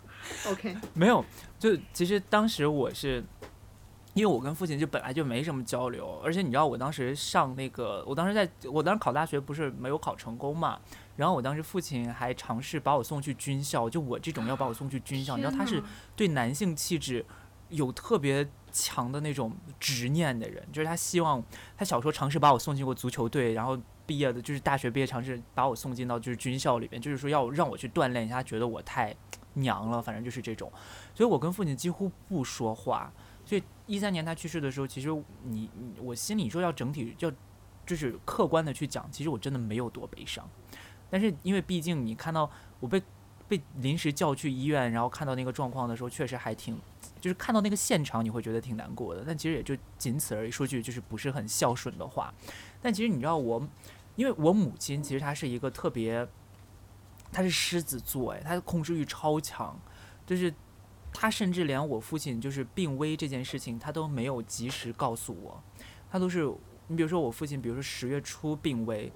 [0.47, 1.25] OK，没有，
[1.59, 3.23] 就其实当时我是，
[4.15, 10.79] 因为我跟父亲就本来就没什么交流，而且你知道我当时上那个，我当时在我当时考大学不是没有考成功嘛，
[11.17, 15.83] 然后我当时父亲还尝试把我送去军校，就我这种要把我送去军校，你知道他是
[16.15, 17.25] 对男性气质
[17.71, 21.43] 有特别强的那种执念的人，就是他希望
[21.75, 29.17] 他小时候尝试把我送进过足球队，然后毕业的就是大学毕业尝试把我送进到就是军校里边，就是说要让我去锻炼一下，他觉得我太
[29.55, 30.71] 娘了，反正就是这种，
[31.15, 33.11] 所以我跟父亲几乎不说话。
[33.45, 35.09] 所以一三年他去世的时候，其实
[35.45, 35.69] 你
[36.01, 37.31] 我心里说要整体要
[37.85, 40.49] 就是客观的去讲，其实我真的没有多悲伤，
[41.11, 43.03] 但是因为毕竟你看到我被
[43.49, 46.79] 被临时叫去医院，然后看到那个状况的时候，确实还挺，
[47.21, 49.25] 就是看到那个现场，你会觉得挺难过的。
[49.27, 52.33] 但其实也就仅此而已，说句就是不是很孝顺的话。
[52.81, 53.69] 但其实你知道我，
[54.17, 56.27] 因为我母亲其实她是一个特别，
[57.31, 59.79] 她是狮子座，哎，她的控制欲超强，
[60.25, 60.55] 就是
[61.13, 65.63] 她甚至连我父亲就是病危这件事情，他都没有及时告诉我，
[66.11, 66.53] 他都是。
[66.89, 69.11] 你比如说我父亲，比如说十月初病危，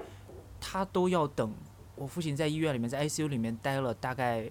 [0.61, 1.53] 他都要等
[1.97, 4.49] 我父亲在医院里面，在 ICU 里面待了大概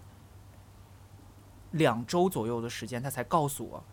[1.72, 3.84] 两周左右的时间，他才告诉我，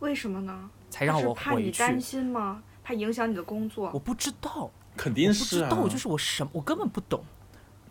[0.00, 0.70] 为什么呢？
[0.90, 1.66] 才让我回去。
[1.66, 2.62] 你担心吗？
[2.82, 3.98] 怕影响你的工作我？
[3.98, 7.22] 不知道，肯定是啊，不知道，就是我什我根本不懂。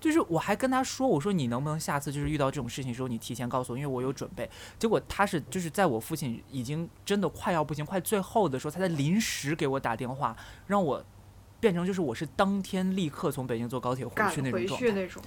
[0.01, 4.49] 就是我还跟他说，我说你能不能下次就是遇到这种事情的时候，你提前告诉我，因为我有准备。
[4.79, 10.35] 结果他是就是在我父亲已经真的快要不行、快最后的时候，他在临时给我打电话，
[10.65, 11.05] 让我
[11.59, 14.91] 变成就是我是当天立刻从北京坐高铁回去那种状态。
[14.91, 15.21] 那种。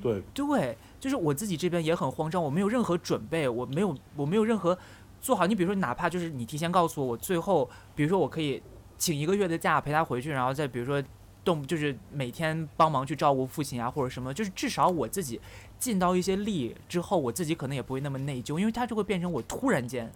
[0.00, 4.78] 对，对，就是我自己这边也很慌张，我没有任何准备，我没有我没有任何
[5.20, 5.48] 做好。
[5.48, 8.62] 你比如说，哪怕就是你提前告诉我，我最后比如说我可以
[8.96, 11.02] 请一个月的假陪他回去，然后再比如说
[11.44, 15.40] 动就是每天帮忙去照顾父亲啊或者什么，就是至少我自己
[15.78, 20.10] 尽到一些力之后，我自己可能也不会那么内疚，因为他就会变成我突然间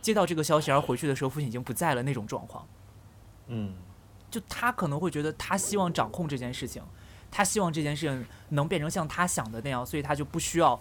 [0.00, 2.66] 接到这个消息，而回去的时候父亲已经不在了那种状况。
[3.48, 3.74] 嗯，
[4.30, 6.82] 就他可能会觉得他希望掌控这件事情，
[7.30, 10.78] 他希望这件事情能变成像他想的那样，所以他就不需要，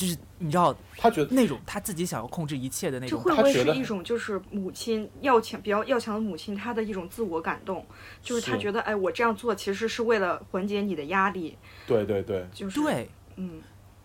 [0.00, 7.84] 就是你知道他觉得那种他自己想要控制一切的那种感这会不会是一种就是母亲要强比较要强的母亲她的一种自我感动？
[8.22, 13.10] 就是她觉得哎，我这样做其实是为了缓解你的压力，对对对，就是对。
[13.36, 13.60] 嗯，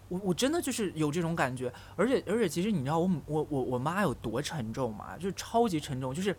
[0.09, 5.15] 我我真的就是有这种感觉，而且而且其实你知道我我我我妈有多沉重吗？
[5.17, 6.35] 就是超级沉重，就是，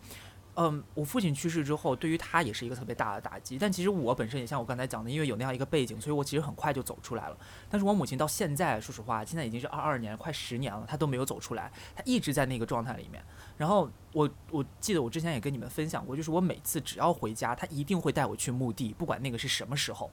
[0.56, 3.58] 嗯，我父亲去世之后，对于他也是一个特别大的打击。
[3.58, 7.36] 但其实我本身也像我刚才讲的，因为有那样一个背景，所以我其实很快就走出来了。
[7.68, 13.22] 但是我母亲到现在，说实话，现在已经是二二年，快十年了，她都没有走出来，她一直在那个状态里面。
[13.56, 20.10] 然后我我记得我之前也跟你们分享过，就是我每次只要回家，她一定会带我去墓地，不管那个是什么时候。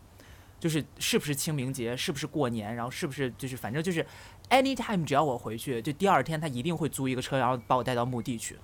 [0.60, 4.06] 就是是不是清明节，是不是过年，然后是不是就是反正就是
[4.50, 8.58] anytime 只要我回去，就第二天她一定会租一个车，然后把我带到墓地去。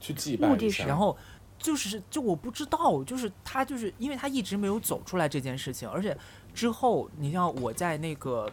[0.00, 1.16] 去祭拜目的是，然后
[1.58, 6.16] 就是就我不知道，就是他就是因为他一直没有走出来这件事情，而且
[6.54, 8.50] 之后你像我在那个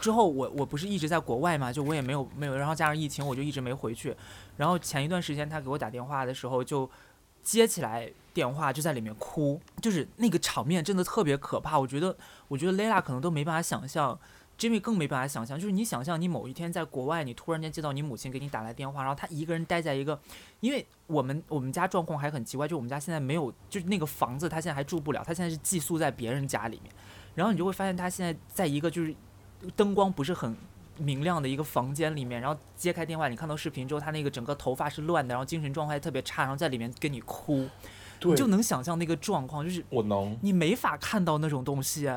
[0.00, 4.16] 之后我我不是一直在国外嘛，就我也没有没有，然后加上疫情我就一直没回去。
[4.56, 6.90] 然后前一段时间他给我打电话的时候就
[7.42, 11.78] 接起来电话就在里面哭，就是那个场面真的特别可怕。
[11.78, 12.16] 我觉得
[12.48, 14.18] 我觉得 Lela 可能都没办法想象。
[14.58, 20.18] Jimmy 更没办法想象，就是你想象你某一天在国外，你突然间接到你母亲给你打来电话，然后她一个人待在一个，
[20.60, 26.90] 因为我们我们家状况还很奇怪，就我们家现在没有，就是那个房子她现在还住不了，她现在是寄宿在别人家里面，
[27.34, 29.14] 然后你就会发现她现在在一个就是
[29.76, 30.56] 灯光不是很
[30.96, 37.68] 明亮的一个房间里面，然后揭开电话，你看到视频之后，她那个整个头发是乱的，然后精神状态特别差，然后在里面跟你哭，
[38.22, 42.08] 你就能想象那个状况，就是我能，你没法看到那种东西，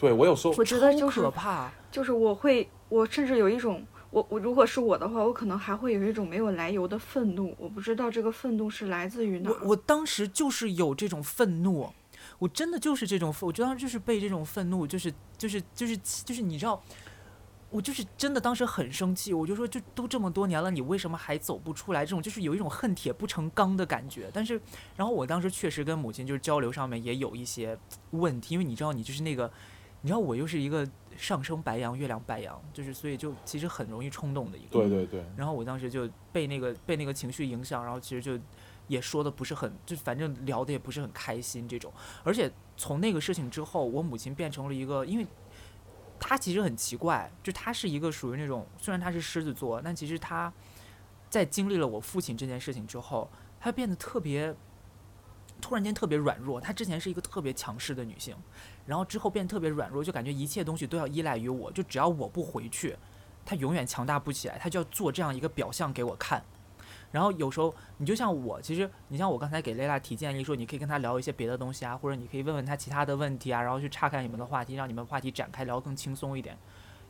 [0.00, 1.70] 对我有时候我觉得就是可怕。
[1.90, 9.50] 就是我会，我甚至有一种，我我如果是我的话，我可能还会有一种没有来由的愤怒，我不知道这个愤怒是来自于哪。
[9.50, 11.92] 我我当时就是有这种愤怒，
[12.38, 16.80] 我真的就是这种愤，我当时就是被这种愤怒，就是就是就是就是你知道，
[17.70, 22.06] 我就是真的当时很生气，我就说，就都这么多年了，你为什么还走不出来？
[22.06, 24.30] 这种就是有一种恨铁不成钢的感觉。
[24.32, 24.60] 但是，
[24.96, 27.76] 然后我当时确实跟母亲就是交流上面也有一些
[28.10, 29.50] 问题，因为你知道，你就是那个，
[30.02, 34.70] 你知道我又是一个上升白羊、月亮白羊，就是所以就其实很容易冲动的一个。
[34.70, 38.42] 对对对，然后我当时就被那个被那个情绪影响，然后其实就
[38.88, 41.92] 也说的不是很，就反正聊的也不是很开心这种。
[42.24, 45.26] 而且从那个事情之后，我母亲变成了一个，因为
[46.18, 50.50] 她其实很奇怪，就她是一个属于那种，虽然她是狮子座，但其实她
[51.28, 54.54] 在经历了我父亲这件事情之后，她变得特别。
[55.60, 58.34] 突然间特别软弱，她之前是一个特别强势的女性，
[58.86, 62.96] 然后之后变得特别软弱，就感觉一切东西都要依赖于我，就只要我不回去，
[63.44, 66.42] 她永远强大不起来，她就要做这样一个表象给我看。
[67.12, 76.56] 然后有时候你就像我，其实你像我刚才给蕾拉提建议说，你可以跟她聊一些别的东西啊，或者你可以问问她其他的问题啊，然后去岔开你们的话题，让你们话题展开，聊更轻松一点。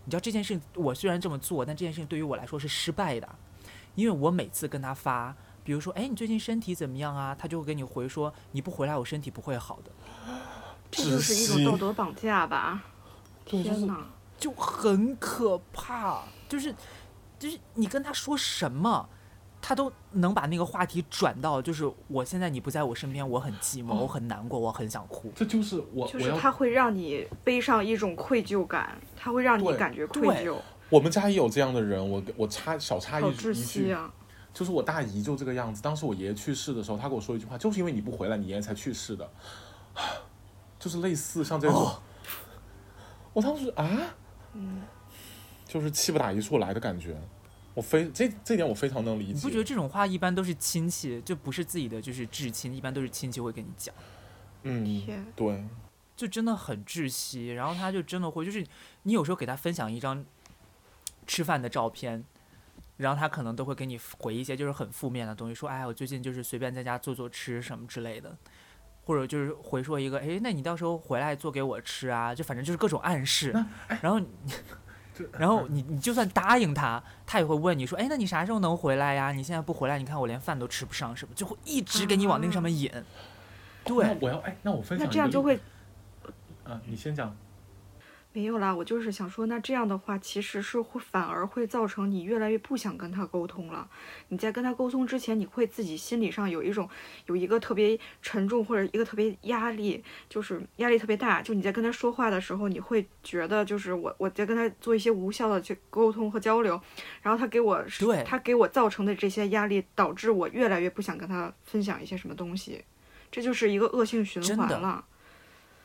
[0.06, 3.28] 你知道这件事情，我虽然这么做，但这件事情对于我来说是失败的，
[3.94, 7.36] 因为我每次跟她发，比如说，哎，你最近身体怎么样啊？
[7.38, 9.90] 他就会给你回说，你不回来，我身体不会好的。
[10.90, 12.82] 这就是一种道德绑架吧？
[13.44, 14.06] 天哪！
[14.38, 16.74] 就很可怕，就是
[17.38, 19.08] 就是你跟他说什么，
[19.60, 25.30] 他都能把那个话题转到就是我现在你不在我身边，我很寂寞，我很难过，我很想哭。
[25.36, 30.56] 这就是我就是他会让你背上一种愧疚感，他会让你感觉愧疚，
[30.88, 34.10] 我们家也有这样的人，我我插小插一好窒一句，息啊！
[34.52, 35.80] 就是我大姨就这个样子。
[35.82, 39.30] 当时我爷爷去世的时候，她跟我说一句话，就是因为你不回来，你爷爷才去世的，
[40.78, 41.76] 就是类似像这种。
[41.76, 42.02] 哦
[43.32, 43.88] 我当时啊，
[44.54, 44.82] 嗯，
[45.64, 47.16] 就是气不打一处来的感觉。
[47.74, 49.32] 我我非这这点我非常能理解。
[49.32, 53.94] 你不觉得这种话一般都是亲戚，就不是自己的就是至亲，一般都是亲戚会跟你讲，
[54.64, 54.84] 嗯，
[55.34, 55.64] 对，
[56.14, 57.48] 就真的很窒息。
[57.48, 58.62] 然后他就真的会，就是
[59.04, 60.22] 你有时候给他分享一张
[61.26, 62.22] 吃饭的照片，
[63.00, 68.36] 然后他可能都会给你回一些就是很负面的东西，说哎我最近就是随便在家做做吃什么之类的。
[69.02, 73.50] 或者就是回说一个，哎，那你到时候回来做给我吃啊，就反正就是各种暗示。
[74.02, 74.28] 然后你，
[75.32, 79.32] 然后你你就算答应他，他也会问你说，哎，那你啥时候能回来呀？
[79.32, 82.88] 你现在不回来，你看我连饭都吃不上，什么就会一直给你往那个上面引。
[83.84, 85.58] 对那，我要哎，那我分享那这样就会
[86.66, 87.34] 嗯，你先讲。
[88.32, 93.88] 没有啦，我就是想说，那这样的话，其实是会反而会造成你越来越不想跟他沟通了。
[94.28, 96.88] 你在跟他沟通之前，你会自己心理上有一种
[97.26, 101.42] 有一个特别沉重或者一个特别压力，就是压力特别大。
[101.42, 106.80] 就你在跟他说话的时候，你会觉得就是我我在跟他做一些无效的去沟通和交流，
[107.22, 112.84] 然后他给我对他给我造成的这些压力，导致我越来越不想跟他分享一些什么东西，
[113.32, 115.04] 这就是一个恶性循环了。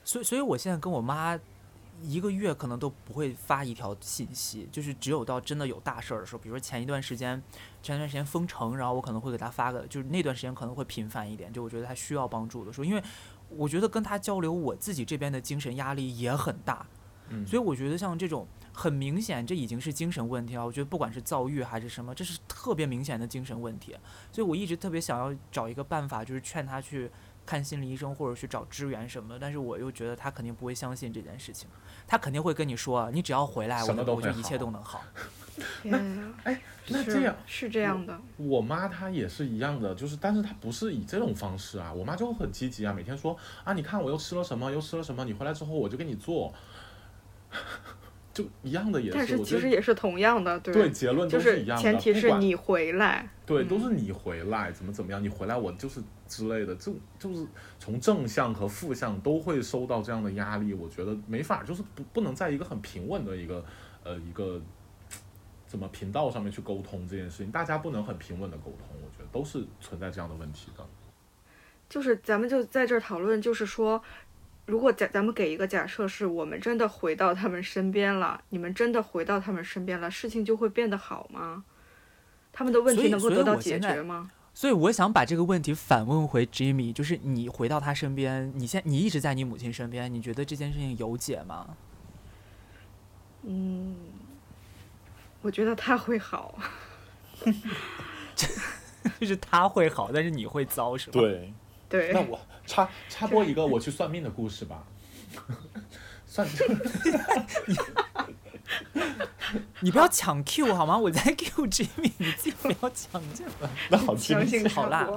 [0.03, 1.35] 所以所以我现在跟我妈
[2.01, 7.41] 一个月可能都不会发一条信息，就是只有到真的有大事儿的时候，比如说前一段时间
[7.81, 13.01] 前一段时间封城，然后我可能会给他发个，就是那段时间可能会频繁一点，就我觉得他需要帮助的时候，因为
[13.49, 16.85] 我觉得跟他交流，我自己这边的精神压力也很大，
[17.29, 20.65] 嗯，所以我觉得像这种很明显，这已经是精神问题了。
[20.65, 23.95] 我觉得不管是躁郁还是什么，这是特别明显的精神问题。
[24.31, 27.09] 所以我一直特别想要找一个办法，就是劝他去
[27.45, 29.37] 看心理医生或者去找支援什么的。
[29.39, 31.69] 但是我又觉得他肯定不会相信这件事情，
[32.07, 35.03] 他肯定会跟你说，你只要回来，我就我就一切都能好。
[35.81, 38.19] 天呀哎，那这样是这样的。
[38.35, 41.93] 我妈她也是一样的，就是，但是她不是以这种方式啊。
[41.93, 46.53] 我妈就很积极啊，每天说啊，你看我又吃了什么，又吃了什么，你回来之后我就给你做，
[48.33, 57.45] 就一样的也但是其实也是同样的，对对结论都是一样的，前提是你回来，对，嗯都是你回来怎么怎么样，你回来我就是之类的，就就是
[57.79, 63.63] 从正向和负向都会受到这样的压力，我觉得没法，就是不不能在一个很平稳的一个
[64.03, 64.61] 呃一个
[65.67, 70.85] 怎么频道上面去沟通这件事情，大家不能很平稳的沟通，我觉得都是存在这样的问题的。
[71.87, 74.01] 就是咱们就在这儿讨论，就是说，
[74.65, 81.63] 如果假咱们给一个假设，是我们真的回到他们身边了，你们真的回到他们身边了，事情就会变得好吗？
[82.51, 84.31] 他们的问题能够得到解决吗？
[84.55, 91.75] 所以我想把这个问题反问回 Jimmy，就是你回到他身边，你现你一直在你母亲身边，你觉得这件事情有解吗？
[93.43, 93.97] 嗯，
[95.41, 96.57] 我觉得他会好。
[99.19, 101.19] 就是他会好，但是你会糟，是吧？
[101.19, 101.53] 对，
[101.89, 104.85] 对，那我插插播一个我去算命的故事吧。
[106.25, 106.47] 算
[109.81, 110.97] 你不要抢 Q 好吗？
[110.97, 113.69] 我在 Q Jimmy，你自己不要抢这个。
[113.89, 115.07] 那好听强行好辣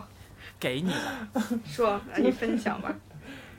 [0.60, 1.28] 给你了，
[1.64, 2.94] 说，那你分享吧。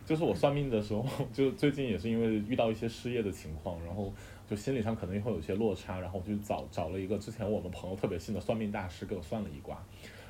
[0.06, 4.12] 就是我算命的时候，就最近也是因为遇到一些失业的情况，然后
[4.50, 9.78] 就心理上可能会有一些落差，然后我就找找了一个之前我们朋友特别信的算命大师给我算了一卦，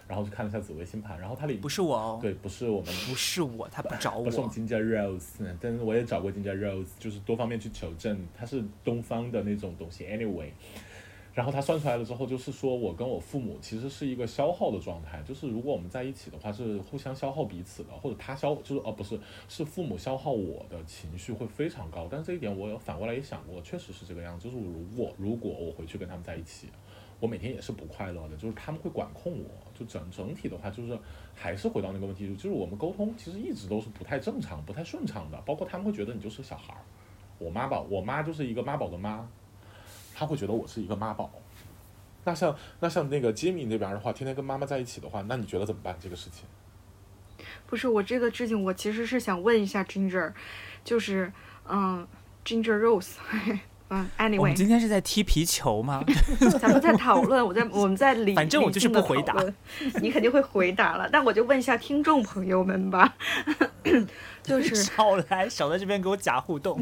[0.10, 4.24] 然后就看了一下紫微星盘，然后它里不是我哦，对，不是我们不是我，他不找我。
[4.24, 10.05] 不是我们金家 Rose，嗯但是我也找过金家 Rose，就是多方面去求证，它是东方的那种东西。
[10.05, 10.49] Anyway，
[11.36, 22.07] 然后他算出来了之后，就是说我跟我父母其实是一个消耗的状态，就是如果我们在一起的话，是互相消耗彼此的，或者他消就是哦不是，是父母消耗我的情绪会非常高。
[22.10, 24.49] 但这一点我有反过来也想过，确实是这个样子。
[24.49, 26.68] 就是如果如果我回去跟他们在一起，
[27.20, 30.97] 我每天也是不快乐的，就是他们会管控我，就整整体的话，就是
[31.36, 36.82] 还是回到那个问题，就是我们沟通其实一直都是不太正常、不太顺畅的，包括他们会觉得你就是个小孩儿，
[37.38, 39.28] 我妈宝，我妈就是一个妈宝的妈，
[40.13, 41.30] 他会觉得我是一个妈宝。
[42.26, 46.45] 那像那像那个吉米那边的话，天天跟妈妈在一起的话，那你觉得怎么办这个事情？
[47.65, 50.34] 不是我这个事情，我其实是想问一下 Ginger，
[50.84, 51.32] 就是
[51.67, 52.05] 嗯
[52.43, 53.13] ，Ginger Rose，
[53.89, 56.03] 嗯，anyway，我们今天是在踢皮球吗？
[56.61, 59.35] 咱们在讨论，我在我们在理，反正我就是不回答，
[60.01, 61.09] 你肯定会回答了。
[61.11, 63.15] 但我就问一下听众朋友们吧，
[64.43, 66.79] 就是少来，少在这边给我假互动。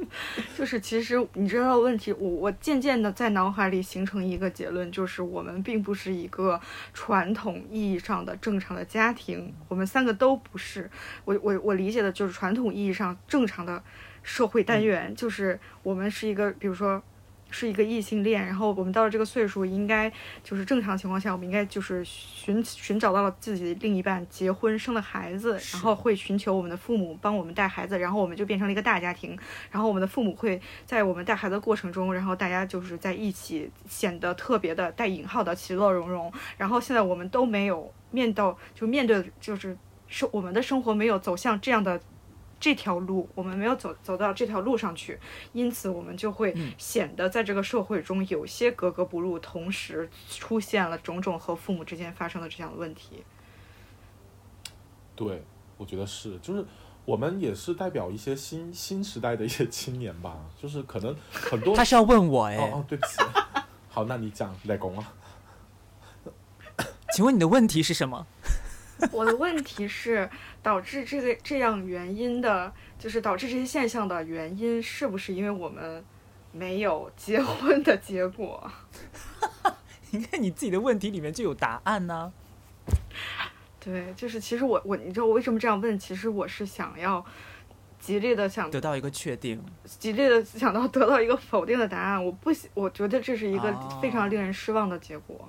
[0.56, 6.58] 就是，其实你知道问题，我我渐渐的在脑海里形成一个结论，就是我们并不是一个
[6.94, 10.90] 传统意义上的正常的家庭，我们三个都不是。
[11.26, 13.82] 我我我理解的就是传统意义上正常的
[14.26, 17.00] 社会单元，就是我们是一个，比如说
[17.48, 20.12] 是一个异性恋，然后我们到了这个岁数，应该
[20.42, 29.38] 就是正常情况下，我们应该就是寻寻找到了自己的另一半，结婚生了孩子，然后会寻求我们的父母帮我们带孩子，然后我们就变成了一个大家庭，
[29.70, 36.32] 然后我们的父母会在我们带孩子的过程中，然后大家就是在一起，显得特别的带引号的其乐融融。
[36.58, 42.00] 然后现在我们都没有面到，就面对就是生我们的生活没有走向这样的。
[42.58, 45.18] 这条路我们没有走走到这条路上去，
[45.52, 53.22] 因此我们就会显得在这个社会中有些格格不入，同时出现了种种和父母之间发生的这样的问题。
[55.14, 55.44] 对，
[55.76, 56.64] 我觉得是，就是
[57.04, 63.18] 我们也是代表一些新新时代的一些青年吧，就是可能很多 他是要问我哎，哦哦，对不起，
[63.88, 65.12] 好，那你讲来公啊，
[67.12, 68.26] 请问你的问题是什么？
[69.12, 70.28] 我的问题是，
[70.62, 76.04] 导致这个这样原因的，就是导致这些现象的原因，是不是因为我们
[76.52, 78.70] 没有结婚的结果？
[80.10, 82.32] 你看你自己的问题里面就有答案呢。
[83.78, 85.98] 对，就是其实我我你知道我为什么这样问？
[85.98, 87.24] 其实我是想要
[87.98, 92.24] 极力的想得到一个确定，极力的想到得到一个否定的答案。
[92.24, 95.48] 我不喜，我觉得这是一个非常令人失望的结果。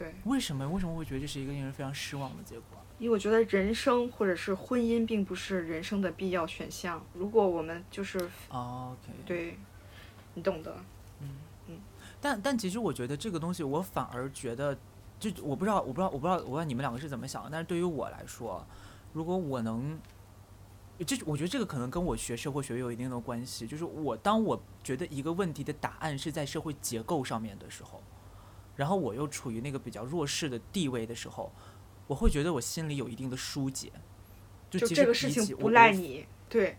[0.00, 2.64] 对，为什么为什么会觉得这是一个令人非常失望的结果？
[2.98, 7.04] 因为我觉得人生或者是婚姻并不是人生的必要选项。
[7.12, 8.96] 如果我们就是，OK，
[9.26, 9.58] 对，
[10.32, 10.74] 你懂得，
[11.20, 11.28] 嗯
[11.66, 11.78] 嗯。
[12.18, 14.74] 但但其实我觉得这个东西，我反而觉得，
[15.18, 17.50] 就我不知道，我不知道，我不知道，我不知道你们两个是怎么想的。
[17.52, 18.66] 但是对于我来说，
[19.12, 20.00] 如果我能，
[21.06, 23.66] 这我觉得这个可能跟我学社会学有一定的关系。
[23.66, 28.02] 就是我当我觉得一个问题的答案是在社会结构上面的时候。
[28.76, 31.52] 然后我又处于那个比较弱势的地位的时候，
[32.06, 33.92] 我会觉得我心里有一定的疏解。
[34.70, 36.78] 就这个事情不赖你，对，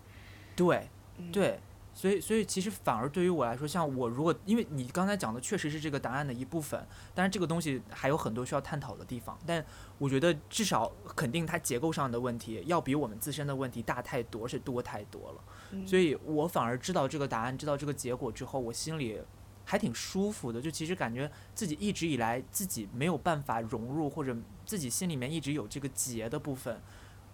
[0.56, 0.88] 对，
[1.30, 1.60] 对，
[1.92, 9.38] 所以所以其实反而对于我来说，像我如果因为你刚才讲的确实是这个答案的一部分，但是这个东西还有很多需要探讨的地方。
[9.46, 9.62] 但
[9.98, 15.86] 我觉得至少肯定它结构上的问题要比我们自身的问题大太多，是多太多了。
[15.86, 19.20] 所以我反而知道这个答案，知道这个结果之后，我心里。
[19.64, 24.36] 还挺舒服的，就其实感觉自己一直以来自己没有办法融入，或者
[24.66, 26.80] 自己心里面一直有这个结的部分，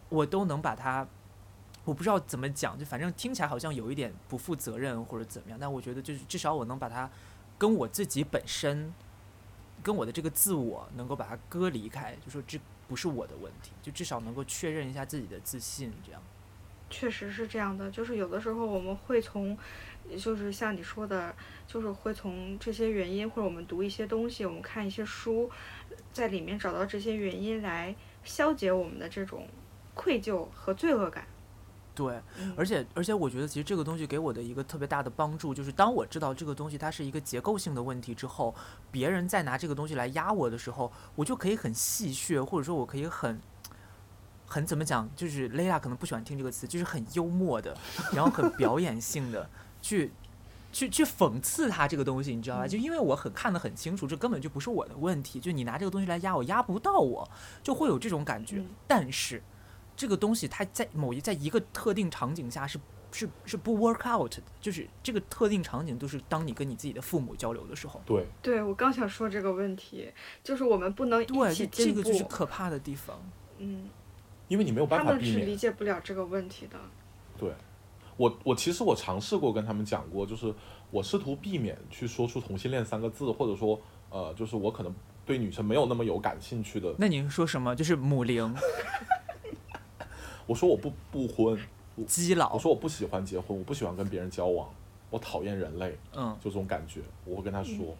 [0.08, 1.06] 我都能把它，
[1.84, 7.10] 我不知道怎么讲，就反正听起来好像有一点不负责任或者怎么样，但我觉得就是至少我能把它
[7.56, 8.92] 跟我自己本身，
[9.82, 16.22] 跟我的这个自我能够把它割离开，就说这不是我的问题，就至少能够确认一下自己的自信，这样。
[16.90, 19.56] 确实是这样的，就是有的时候我们会从。
[20.16, 21.34] 就是像你说的，
[21.66, 25.50] 就是会从这些原因，或者我们读一些东西，我们看一些书，
[26.14, 29.46] 在里面找到这些原因来消解我们的这种
[29.92, 31.26] 愧疚和罪恶感。
[31.94, 32.18] 对，
[32.56, 38.54] 而且而且我觉得其实这个东西给我的一个特别大的帮助，就是当我知道这个东西它是一个结构性的问题之后，
[38.90, 43.38] 别人再拿这个东西来压我的时候，我就可以很戏谑，或者说我可以很
[44.48, 47.76] 很怎么讲，就是雷拉可能不喜欢听这个词，就是很幽默的，
[48.12, 49.48] 然后很表演性的。
[49.80, 50.10] 去，
[50.72, 52.66] 去去讽刺他这个东西，你知道吧？
[52.66, 55.38] 就因为我很看得很清楚，这根本就不是我的问题。
[55.38, 57.28] 就你拿这个东西来压我，压不到我，
[57.62, 58.60] 就会有这种感觉。
[58.86, 59.40] 但是，
[59.96, 62.78] 这个东西它在某一在一个特定场景下是
[63.12, 68.02] 是是不 work out 的，就是这个特定场景都是当你跟你自己的父母交流的时候。
[68.04, 73.22] 对，对我刚想说这个问题，就是我们不能一起这个就是可怕的地方。
[73.58, 73.88] 嗯，
[74.48, 76.76] 因为你没有办法避免，他们是理解不了这个问题的。
[77.38, 77.52] 对。
[78.16, 80.52] 我我其实我尝试过跟他们讲过，就是
[80.90, 83.80] 我试图避免去说出同性恋三个字，或者说
[84.10, 84.92] 呃，就是我可能
[85.24, 86.92] 对女生没有那么有感兴趣的。
[86.98, 87.76] 那您说什么？
[87.76, 88.52] 就是母灵。
[90.46, 91.56] 我说我不不婚。
[92.08, 92.52] 基佬。
[92.52, 94.68] 我说我不喜欢结婚，我不喜欢跟别人交往，
[95.10, 95.96] 我讨厌人类。
[96.12, 96.36] 嗯。
[96.42, 97.96] 就这种感觉，我会跟他说。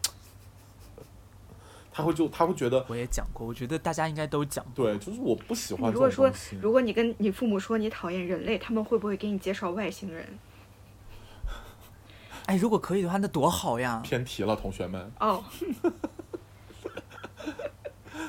[1.99, 4.85] 他会就他会觉得，我也讲过，我觉得大家应该都讲过。
[4.85, 5.91] 对，就是我不喜欢。
[5.91, 6.31] 如果说，
[6.61, 10.25] 如果你跟你父母说你讨厌人类，他们会不会给你介绍外星人？
[12.47, 14.01] 哎，如果可以的话，那多好呀！
[14.01, 15.11] 偏题了，同学们。
[15.19, 15.43] 哦。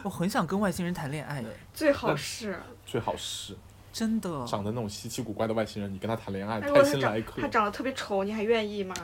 [0.03, 1.45] 我很想跟外星人谈恋爱。
[1.73, 2.59] 最好是。
[2.85, 3.57] 最好是。
[3.93, 4.45] 真的。
[4.47, 7.41] 长得那种稀奇古怪的外星人，你跟他谈恋爱，开心来可。
[7.41, 8.95] 他长得特别丑，你还愿意吗？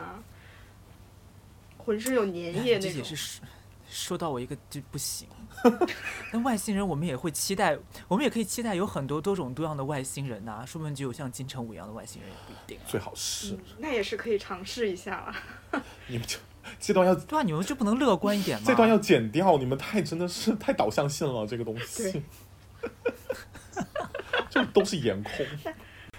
[1.77, 3.17] 浑身有粘液那种。
[3.97, 5.27] 说到我一个就不行，
[6.31, 7.75] 那外星人我们也会期待，
[8.07, 12.77] 我们也可以期待有很多多种多样的外星人呐，说不定就有像金城武一样的外星人也不一定。
[12.85, 15.25] 最好是，那也是可以尝试一下
[15.71, 15.81] 了。
[16.05, 16.37] 你们就
[16.79, 18.63] 这段要对啊，你们就不能乐观一点吗？
[18.67, 22.21] 这段要剪掉，你们太真的是太导向性了，这个东西，
[24.51, 25.33] 就都是颜控。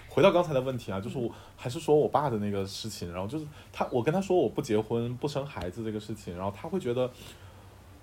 [0.09, 7.09] 回到刚才的问题啊，就是我还是说我爸的那个事情，然后就是他，我跟他说我不结婚不生孩子这个事情，然后他会觉得，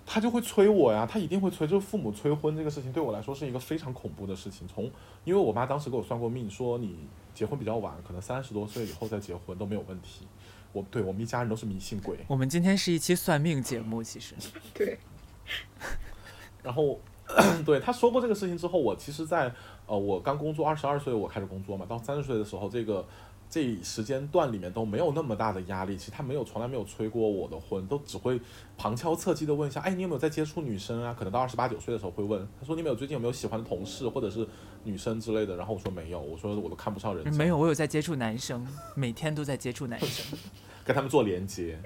[0.05, 4.67] 他就会催我呀，他一定会催，就是父母催婚这个事情对我来说是一个非常恐怖的事情。
[4.67, 4.89] 从
[5.23, 6.95] 因为我妈当时给我算过命，说你
[7.33, 10.27] 结婚比较晚，可能三十多岁以后再结婚都没有问题。
[10.71, 12.17] 我对我们一家人都是迷信鬼。
[12.27, 14.35] 我们今天是一期算命节目，其实
[14.73, 14.99] 对。
[16.61, 16.99] 然后，
[17.65, 19.53] 对他说过这个事情之后，我其实，在
[19.85, 23.05] 呃，我刚工作二十二岁，我开始工作嘛，到三十岁的时候，这个
[23.49, 25.97] 这时间段里面都没有那么大的压力。
[25.97, 28.39] 其实他没有，从来没有催过我的婚，都只会
[28.77, 31.15] 旁敲侧击的问一下，哎，你有没有在接触女生啊？
[31.17, 34.47] 可能到二十八九岁的时候会问，他说你有没有最近有没有喜欢的同事或者是
[34.83, 35.55] 女生之类的？
[35.55, 37.33] 然后我说没有，我说我都看不上人。
[37.35, 38.65] 没有，我有在接触男生，
[38.95, 40.37] 每天都在接触男生，
[40.83, 41.79] 跟他们做连接。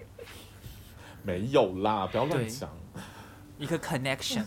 [1.22, 2.70] 没有啦，不要乱讲。
[3.58, 4.44] 一个 connection。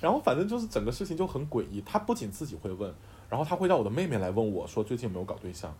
[0.00, 2.92] 然后反正就是整个事情就很诡异，他不仅自己会问，
[3.28, 5.72] 然后他会让我的妹妹来问我说最近有没有搞对象，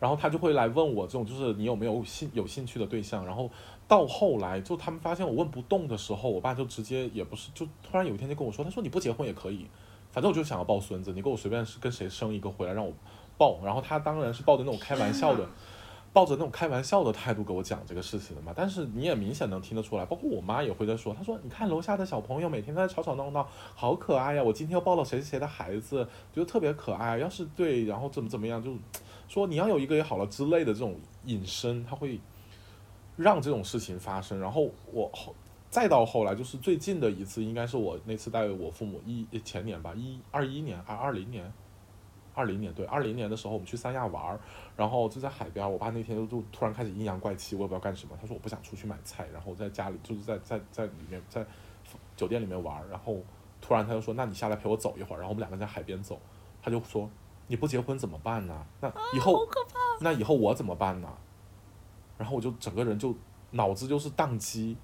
[0.00, 3.48] 然后他就会来问我这种就是你有没有兴有兴趣的对象，然后
[3.86, 9.66] 到后来就他们发现我问不动的时候，我爸就直接也不是就突然有一天就跟我说，他说你不结婚也可以，
[10.10, 12.92] 反正我就想要抱孙子，你给我随便是跟谁生一个回来让我
[13.38, 15.46] 抱，然后他当然是抱着那种开玩笑的。
[16.12, 23.46] 抱着那种开玩笑的态度给我讲这个事情的嘛，但是你也明显能听得出来，包括我妈也会在说，她说你看楼下的小朋友每天在吵吵闹闹，
[23.76, 24.42] 好可爱呀！
[24.42, 27.16] 我今天又抱了谁谁谁的孩子，觉得特别可爱。
[27.18, 28.72] 要是对，然后怎么怎么样，就
[29.30, 32.20] 说你要有一个也好了之类的这种隐身，他会
[33.16, 34.38] 让这种事情发生。
[34.40, 35.32] 然后我后
[35.70, 41.50] 再到后来，就是最近的一次，应该是我那次带我父母一前年吧，一二一年二二零年。
[42.32, 44.40] 二零年对，二零年的时候我们去三亚玩儿，
[44.76, 45.70] 然后就在海边。
[45.70, 48.16] 我爸那天就就突然开始阴阳怪气，我也不知道干什么。
[48.20, 51.44] 他说我不想出去买菜，然后在家里就是在在在里面在
[52.16, 52.86] 酒店里面玩儿。
[52.88, 53.16] 然后
[53.60, 56.18] 突然他就说：“那你下来陪我走一会儿。”然后我们两个在海边走，
[56.62, 57.10] 他就说
[57.50, 58.64] ：“你不结婚怎么办呢？
[58.80, 59.44] 那以后
[60.00, 61.08] 那以后我怎么办呢？”
[62.16, 63.12] 然后我就整个人就
[63.50, 64.76] 脑子就是宕机，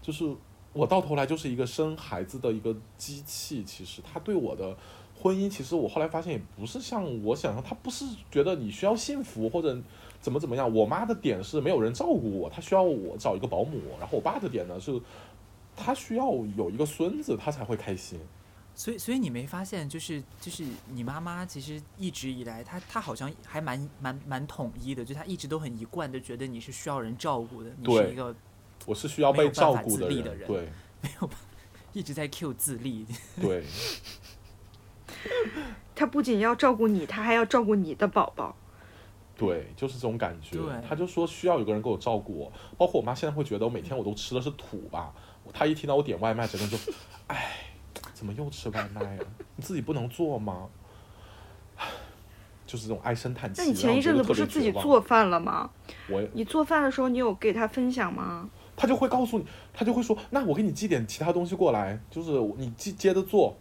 [0.00, 0.34] 就是
[0.72, 3.62] 我到头来就是一个生孩子的一个机器。
[3.62, 4.74] 其实他对我的。
[5.18, 9.74] 婚姻其实我后来发现也不是像我想象，他不是觉得你需要幸福或者
[10.20, 10.70] 怎么怎么样。
[10.72, 13.80] 我妈的点是没有人照顾我，她需要我找一个保姆。
[13.98, 15.00] 然后我爸的点呢是，
[15.74, 18.20] 他需要有一个孙子，他才会开心。
[18.76, 28.32] 所以，所以你没发现，就是就是你妈妈其实一直以来，她她好像还蛮蛮蛮统一的，就她一直都很一贯的觉得你是需要人照顾的，你是一个
[28.84, 30.68] 我是需要被照顾的人，对，
[31.02, 31.30] 没有
[31.92, 33.06] 一直在 Q 自立，
[33.40, 33.64] 对。
[35.94, 38.54] 他不仅要照顾你，他还要照顾你的宝宝。
[39.34, 40.58] 对，就是这种感觉。
[40.86, 45.14] 他就说需要有个人给我照顾我，包括我妈现在会觉得我每天我都吃的是土吧。
[45.54, 46.76] 她一听到我点外卖，整个就，
[47.28, 47.56] 哎，
[48.16, 49.22] 怎么又吃外卖呀？
[49.56, 50.66] 你自己不能做吗？
[52.66, 53.60] 就是这种唉声叹气。
[53.60, 55.68] 那你前一阵子不是自己做饭了吗？
[56.08, 58.48] 我，你做饭的时候，你有给他分享吗？
[58.74, 59.44] 他就会告诉你，
[59.74, 63.54] 他就会说，那我给你寄点其他东西过来，就是你接接着做。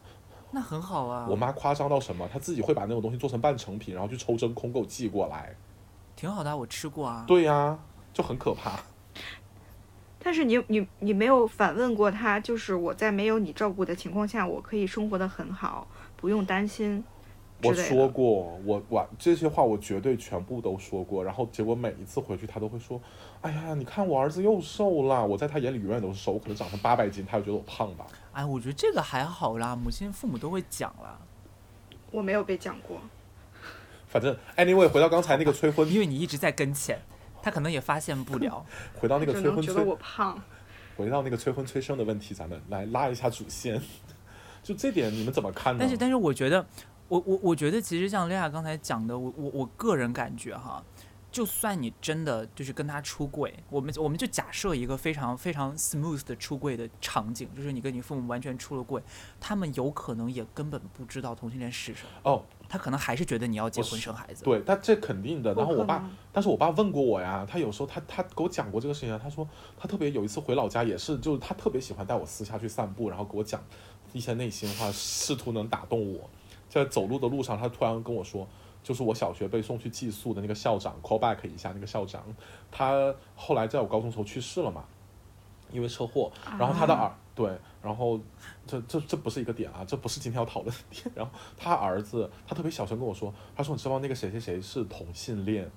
[0.52, 1.28] 那很好啊！
[1.30, 2.26] 我妈夸张到什么？
[2.32, 5.54] 她自己会把那种东西做成半成品，然后去抽真空给我寄过来。
[6.16, 7.26] 挺好的，我吃过啊。
[7.28, 7.78] 对呀，
[8.14, 8.80] 就很可怕。
[10.26, 17.04] 但是你你你没有反问过他，就是我在没有你照顾的情况下，我可以生活的很好，不用担心。
[17.62, 23.00] 我说过，我我这些话我绝对全部都说过，然后结果每一次回去他都会说
[23.42, 28.08] ：“哎呀，你看我儿子又瘦了。”我在他眼里永远都是瘦，我可能长成八百斤，他就觉得我胖吧。
[28.32, 31.22] 哎，我觉得这个还好啦，母亲父母都会讲了。
[32.10, 32.98] 我没有被讲过。
[34.08, 37.00] 反正 anyway，回到刚才那个催婚，因为你一直在跟前，
[37.46, 38.66] 他可能也发现不了。
[39.00, 40.42] 回到那个催婚催，我胖。
[40.98, 43.80] 回到那个催婚催生的问题，咱们来拉一下主线。
[44.64, 45.78] 就这点你们怎么看呢？
[45.80, 46.66] 但是，但是我觉得。
[47.08, 50.84] 我我我觉得其实像莉亚刚才讲的，我我我个人感觉哈，
[51.36, 59.04] 就算你真的就是跟他出柜，我们我们就假设一个非常非常 smooth 的出柜的场景，就是你跟你父母完全出了柜，
[59.38, 62.32] 他们有可能也根本不知道同性恋是什么。
[62.32, 64.46] 哦，他可能还是觉得你要结婚生孩子。
[64.46, 65.54] 对，但这肯定的。
[65.56, 69.46] 然后我爸，但是我爸问过我呀，他有时候他他给我讲过这个事情，他说
[69.78, 73.62] 他特别有一次回老家也是，就是他特别喜欢带我私下去散步，然后给我讲
[74.14, 76.30] 一些内心话，试图能打动我。
[76.70, 78.48] 在走路的路上，他突然跟我说，
[78.86, 82.24] 就是我小学被送去寄宿的那个校长，call back 一下那个校长，
[82.72, 84.86] 他后来在我高中时候去世了嘛，
[85.72, 86.32] 因为车祸。
[86.60, 87.50] 然后他的儿对，
[87.82, 88.20] 然后
[88.68, 91.04] 这这这不是一个点啊，这不是今天要讨论的点。
[91.18, 95.68] 然后他儿子，他特别小声跟我说，他说你知道那个谁谁谁是同性恋。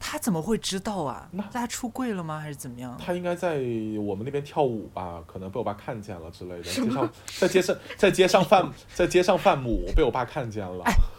[0.00, 1.28] 他怎么会知道啊？
[1.30, 2.40] 那他出柜了吗？
[2.40, 2.98] 还是怎么样？
[2.98, 3.60] 他应该在
[4.04, 6.64] 我们那边跳舞吧，可能被我爸看见了之类的。
[6.64, 10.84] 街上在街上在街上贩在街上贩母，被我爸看见了。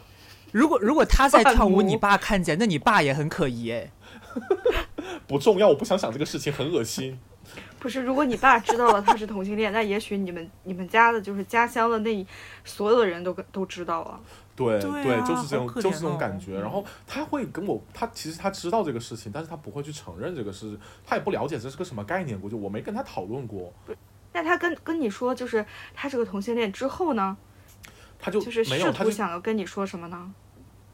[0.51, 3.91] 如果如果他在跳舞，你爸看见，那你爸也很可疑哎。
[5.27, 7.19] 不重要，我不想想这个事情，很恶心。
[7.79, 12.25] 不是，如果你爸知道了他是同性恋，那也许你们你们家的就是家乡的那
[12.63, 14.19] 所有的人都跟都知道啊。
[14.55, 16.59] 对对啊就是这种就是这种哦感觉。
[16.59, 23.71] 然后他会跟我，他其实他知道这个事情，但是他不会去承认这个事，他也不了解这是个什么概念，估计我没跟他讨论过，
[24.33, 27.37] 那他跟跟你说就是他是个同性恋之后呢，
[28.19, 30.33] 他就就是没有，试图他就想要跟你说什么呢？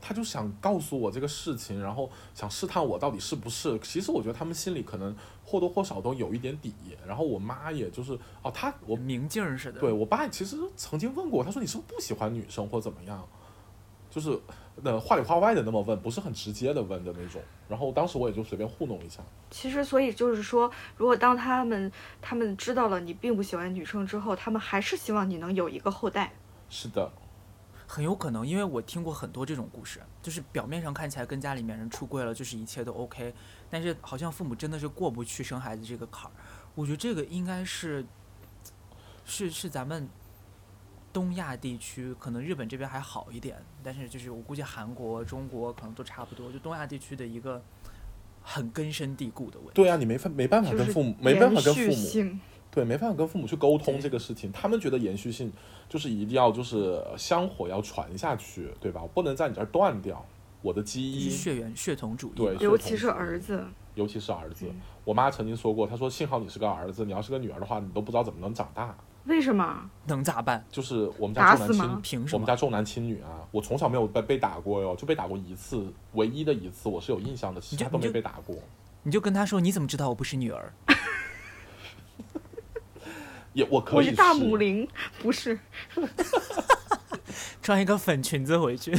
[0.05, 3.80] 他就想告诉我这个事情，然后想试探我到底是不是。
[3.80, 5.15] 其实我觉得他们心里可能
[5.45, 6.74] 或多或少都有一点底。
[7.07, 8.11] 然后我妈也就是
[8.41, 9.80] 哦，她我明镜儿似的。
[9.80, 13.26] 对我爸其实曾经问过我，他说你是不是不喜欢女生或怎么样？
[14.09, 14.38] 就是
[14.84, 17.41] 那话里话外的那么问，不是很直接的问的那种。
[17.69, 19.21] 然后当时我也就随便糊弄一下。
[19.49, 21.89] 其实，所以就是说，如果当他们
[22.21, 26.34] 他们知道了你并不喜欢女生之后，他们还是希望你能有一个后代。
[26.74, 27.11] 是的，
[27.86, 33.32] 很有可能，因为我听过很多这种故事，就是表面上看起来跟家里面人出柜了，就是一切都 OK，
[33.69, 36.34] 但是好像父母真的是过不去生孩子这个坎儿。
[36.74, 38.03] 我觉得这个应该是，
[39.24, 40.09] 是是咱们
[41.13, 47.63] 东亚地区，可能日本这边还好一点，但是就是我估计韩国、中国可能都差不多，就东亚地区的一个
[48.41, 49.74] 很根深蒂固的问题。
[49.76, 52.41] 对啊，你没法没办法跟父母没办法跟父母性
[52.74, 55.51] 对，没办法跟父母去沟通这个事情，他们觉得延续性
[55.88, 59.03] 就是一定要就是香火要传下去，对吧？
[59.13, 60.26] 不能在你这儿断掉
[60.61, 63.63] 我的基因，血缘血统主义对，尤其是儿子。
[63.95, 64.82] 尤其是儿子嗯。
[65.03, 68.95] 我妈曾经说过，她说幸好你是个儿子，你要是个女儿的话，你都不知道怎么能长大。
[69.26, 69.89] 为什么？
[70.07, 70.65] 能咋办？
[70.71, 72.38] 就是我们家重男轻，凭什么？
[72.38, 78.55] 我们家重男轻女啊，我从小没有被被打过哟，就被打过一次，唯一的一次我是有印象的，其他都没被打过。
[79.03, 80.74] 你就跟他说，你怎么知道我不是女儿？
[83.54, 84.88] 也我可以我是大母零，
[85.20, 85.58] 不是。
[87.62, 88.93] 穿一个粉裙子回去。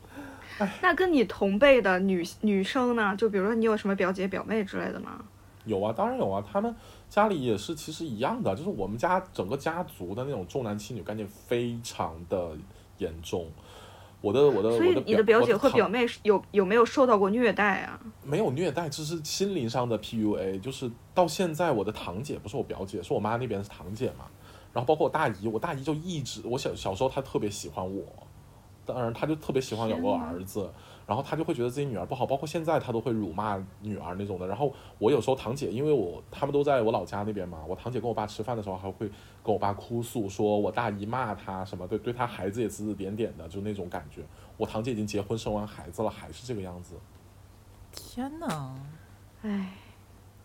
[0.82, 3.14] 那跟你同辈的女女生呢？
[3.16, 5.24] 就比如说你有什么表姐表妹之类的吗？
[5.64, 6.74] 有啊，当然有啊，他们
[7.08, 12.56] 家里也是其实一样的，就是我们家整个家族的那种重男轻女概念非常的
[12.98, 13.50] 严重。
[14.20, 17.98] 我的我的所以你的表姐和表妹有有没有受到过虐待啊？
[18.22, 20.60] 没有虐待，这是心灵上的 PUA。
[20.60, 24.26] 就是到现在，我的堂姐不是我表姐，是我妈那边是堂姐嘛。
[24.72, 28.04] 然后包括我大姨，我大姨就一直，我小小时候她特别喜欢我，
[28.84, 30.70] 当然她就特别喜欢有个儿子，
[31.10, 34.46] 然后他就会觉得自己女儿不好，包括现在他都会辱骂女儿那种的。
[34.46, 39.08] 然后我有时候堂姐，因为我他们都在我老家那边嘛，我堂姐跟我爸吃饭的时候还会
[39.42, 44.22] 跟我爸哭诉，说我大姨骂她什么，对对她孩子也指指点点的，就那种感觉。
[44.56, 46.94] 我堂姐已经结婚生完孩子了，还是这个样子。
[47.90, 48.76] 天哪！
[49.42, 49.72] 唉，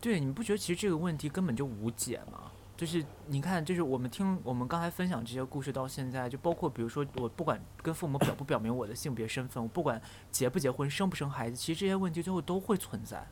[0.02, 2.52] 对，你不觉得其实这个问题根本就无解吗？
[2.78, 13.26] 就是你看，就是我们听我们刚才分享这些故事到现在，就包括比如说我不管跟父母表不表明我的性别身份，我不管结不结婚、生不生孩子，其实这些问题最后都会存在。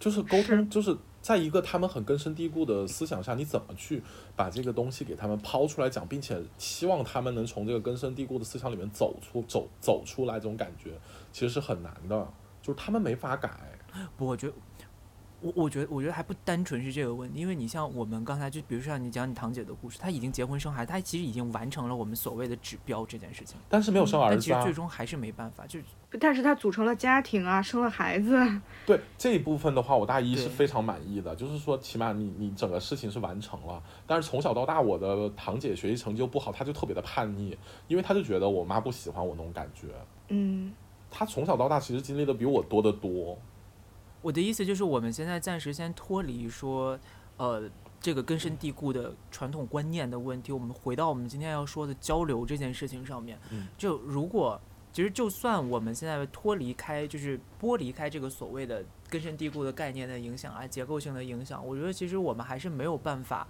[0.00, 4.02] 就是沟通，就是在一个他们很根深蒂固的思想下，你怎么去
[4.34, 10.98] 把这个东西给他们抛出来讲，并且希望他们能从这个根深蒂固的思想里面走出走走出来，这种感觉
[11.32, 12.28] 其实是很难的，
[12.60, 13.50] 就是他们没法改。
[14.16, 14.52] 不，我觉得，
[15.40, 25.78] 我我觉得，我觉得还不单纯是这个问题，因为你像我们刚才就比如说像你讲你堂姐的故事，她已经结婚生孩子，她其实已经完成了我们所谓的指标这件事情，但是没有生儿子啊但其实最，终还是没办法，就
[26.18, 28.36] 但是她组成了家庭啊，生了孩子，
[28.84, 33.80] 对这一部分的话，我大一是非常满意的，就是说起码你你整个事情是完成了。
[34.08, 39.86] 但是从小到大，我的堂姐学习成绩又不好，她就特别的叛逆，因为她就觉得我妈不喜欢我那种感觉。
[40.30, 40.72] 嗯，
[41.10, 43.38] 她从小到大其实经历的比我多得多。
[44.20, 46.98] 我的意思就是，我们现在暂时先脱离说，
[47.36, 53.38] 呃，这个根深蒂固的传统观念的问题，我们回到我们今天要说的交流这件事情上面。
[53.50, 54.60] 嗯就如果
[54.92, 63.46] 其实就算我们现在脱离开，就是剥离开这个所谓的根深蒂固的概念的影响啊，结构性的影响，我觉得其实我们还是没有办法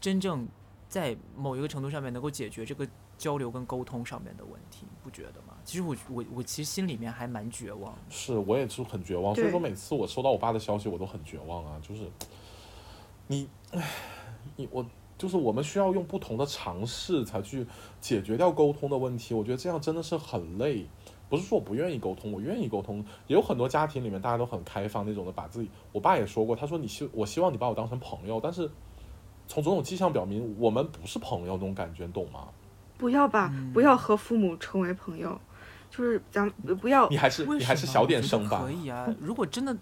[0.00, 0.48] 真正
[0.88, 5.49] 在某一个程度上面能够解决这个交流跟沟通上面的问题，不觉得吗？
[5.70, 7.94] 其实我我我其实心里面还蛮绝望。
[8.08, 11.80] 是我也是很绝望，所以说每次我收到我爸的消息，我都很绝望啊。
[11.80, 12.02] 就是
[13.28, 13.88] 你，唉，
[14.56, 14.84] 你我
[15.16, 17.64] 就是我们需要用不同的尝试才去
[18.00, 19.32] 解决掉沟通的问题。
[19.32, 20.88] 我觉得这样真的是很累。
[21.28, 22.98] 不是说我不愿意沟通，我愿意沟通。
[23.28, 28.68] 也有很多家庭里面大家都很开放那种的，把自己，我爸也说过，他说你希我希望你把我当成朋友，但是
[29.46, 32.48] 从种种迹象表明，我们不是朋友那种感觉，你懂吗？
[32.98, 35.40] 不要把、嗯不要和父母成为朋友，
[35.90, 36.48] 就是咱
[36.80, 38.70] 不要你还是你还是小点声吧可。
[38.70, 39.76] 以啊，如果真的，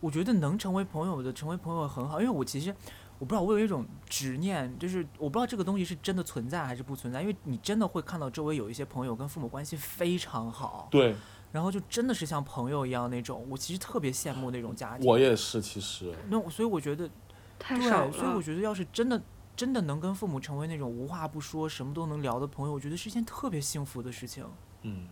[0.00, 2.20] 我觉得能成为朋友的，成为朋友很好。
[2.20, 2.74] 因为我其实
[3.18, 11.16] 我不知道，我有一种执念，就是我不知道这个东西是真的存在还是不存在，因为你真的会看到周围有一些朋友跟父母关系非常好，对
[11.52, 15.06] 然后就真的是像朋友一样那种，我其实特别羡慕那种家庭。
[15.06, 17.12] 我也是，其实那所以我觉得，对，
[17.58, 18.40] 太少所以我。
[18.40, 19.20] 觉得要是真的
[19.56, 24.44] 真的能跟父母成为那种无话不说、什么都能聊的朋友，我觉得是一件特别幸福的事情。
[24.82, 25.06] 嗯，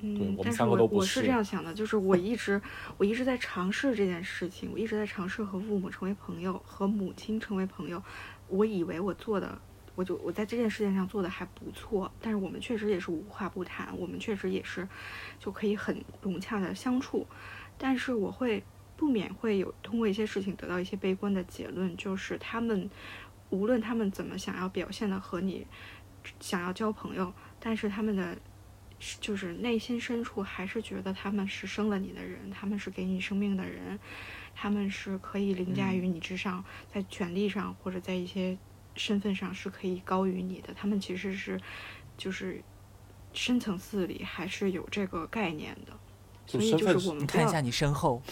[0.00, 2.60] 嗯，但是我我是是这样想的，就是我一直
[2.96, 8.02] 我一直在尝试这件事情，我一直在尝试和父母成为朋友，和母亲成为朋友。
[8.48, 9.58] 我以为我做的，
[9.94, 14.86] 我就我在这件事情上做的还不错，但是我们确实也是无话不谈，我们确实也是
[15.38, 17.26] 就可以很融洽的相处。
[17.78, 18.62] 但是我会
[18.96, 22.88] 不免会有通过一些事情得到一些悲观的结论，就是他们
[23.48, 25.66] 无论他们怎么想要表现的和你
[26.38, 27.32] 想要交朋友，
[27.64, 28.36] 但是他们的
[29.20, 33.98] 就是内心深处还是觉得他们是生了你的人，他们是给你生命的人，
[34.54, 36.62] 他们是可以凌驾于你之上，
[36.92, 38.56] 在权力上或者在一些
[38.94, 40.74] 身份上是可以高于你的。
[40.74, 41.58] 他们其实是
[42.18, 42.62] 就是
[43.32, 45.98] 深层次里还是有这个概念的，
[46.46, 48.22] 所以就是我们看一下你身后，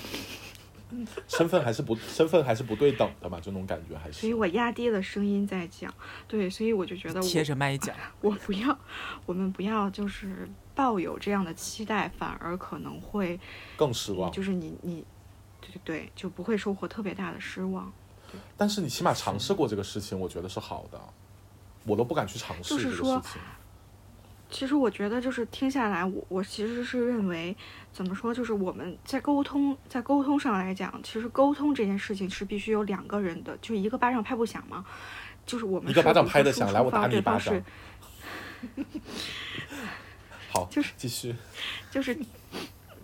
[1.28, 4.20] 身份还是不身份还是不对等的嘛，这种感觉还是。
[4.20, 5.92] 所以我压低了声音在讲，
[6.28, 8.78] 对，所以我就觉得我贴着麦讲， 我不要，
[9.26, 13.38] 我们不要就是抱有这样的期待，反而可能会
[13.76, 14.30] 更失望。
[14.32, 15.04] 就是你你，
[15.60, 17.92] 对对对，就不会收获特别大的失望。
[18.56, 21.00] 但是你起码尝试过这个事情，我觉得是好的。
[21.84, 23.42] 我都不敢去尝试这个就是说事情。
[24.52, 27.56] 其实我觉得就是听下来，我我其实是认为，
[27.90, 34.84] 怎么说，就是我们在沟通，在沟通上来讲，其实沟通这件事情是必须有两个人的，就一个巴掌拍不响嘛。
[35.46, 37.60] 就是我们一个巴掌拍得响，来，我打你一巴掌。
[40.50, 41.34] 好，就是继续。
[41.90, 42.14] 就是，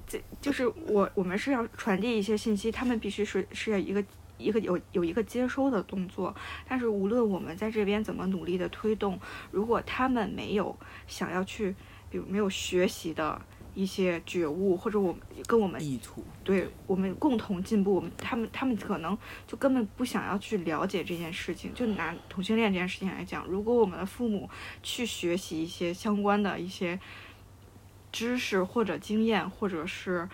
[0.07, 4.05] 这就是我我们是要传递一些信息，他们必须是是要一个
[4.39, 6.35] 一个有有一个接收的动作。
[6.69, 9.19] 但是无论我们在这边怎么努力的推动，
[9.51, 10.77] 如果他们没有
[11.07, 11.75] 想要去，
[12.11, 13.41] 比如没有学习的
[13.75, 16.25] 一些觉悟，或者我们跟我们意图。
[16.43, 19.17] 对我们共同进步，我们他们他们可能
[19.47, 21.73] 就根本不想要去了解这件事情。
[21.75, 24.49] 就拿同性恋这件事情来讲，如果我们的父母
[24.83, 26.99] 去学习一些相关的一些
[28.11, 30.27] 知识或者经验，或者是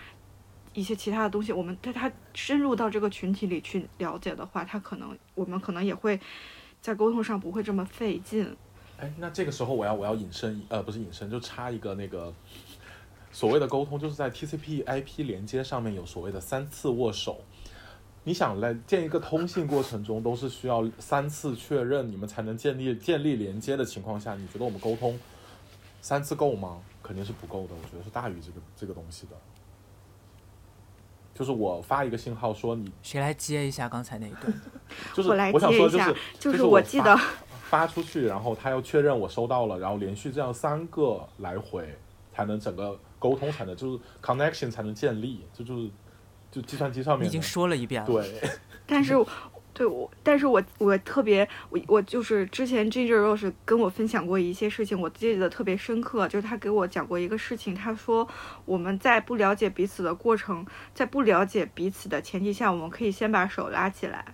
[0.74, 6.20] 一些其他的东西，我们对他深入到这个群体里去了解的话，他可能我们可能也会
[6.82, 8.54] 在沟通上不会这么费劲。
[8.98, 12.32] 哎，那这个时候我要我要引申，呃，不是引申，就插一个那个
[13.32, 17.40] 所谓的沟通，就是在 TCP/IP 连接上面有所谓的三次握手。
[18.26, 25.18] 你想来建一个通信过程中，都是需要三次确认，你们才能建立建立连接的情况下，你觉得我们沟通
[26.00, 26.80] 三次够吗？
[27.02, 29.36] 肯定是不够的，我觉得是大于这个这个东西的。
[31.34, 34.52] 就是我发一个信号说你，谁来接一下刚才那一段？
[35.12, 37.18] 就是我来想说就接一下是就是我记得
[37.68, 41.98] 发出去，然后他要确认我收到了，然后连续这样三个来回，
[42.32, 45.90] 才能整个沟通才能就是 connection 才能建立，这就是
[46.52, 48.06] 就计算机上面已经说了一遍了。
[48.06, 48.40] 对，
[48.86, 49.14] 但是，
[49.74, 58.26] 对我，但是我我特别，我我就是之前 Ginger Rose 跟我分享过一些事情，我记得特别深刻，就是他给我讲过一个事情，他说
[58.64, 60.64] 我们在不了解彼此的过程，
[60.94, 64.24] 在不了解彼此的前提下，我们可以先把手拉起来，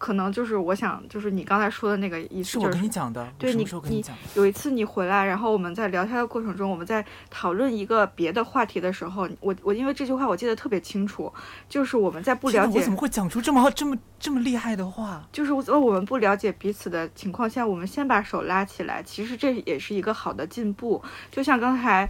[0.00, 3.30] 可能就是我想，就是你刚才说的那个意思，是我就是跟你讲的。
[3.38, 4.02] 对你你？
[4.34, 11.30] 有一次你回来，然后我们在聊天的过程中，我们在讨论一个别的话题的时候，我我因为这句话我记得特别清楚，
[11.68, 15.22] 就是我们在不了解我怎么会讲出这么这么这么厉害的话？
[15.30, 21.02] 就是在我们不了解彼此的情况下，我们先把手拉起来，其实这也是一个好的进步。
[21.30, 22.08] 就像刚才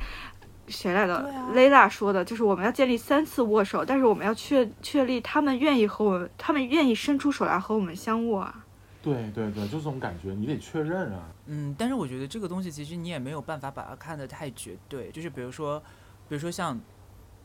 [0.70, 8.64] 谁来的对啊 Layla 说的，就是我们要建立三次握手，但是我们要确确立他们愿意和我们，他们愿意伸出手来和我们相握啊。
[9.02, 11.28] 对对对，就这种感觉，你得确认啊。
[11.46, 15.80] 嗯，但是我觉得这个东西其实你也没有办法把它看得太绝对，就是比如说，
[16.28, 16.78] 比如说像。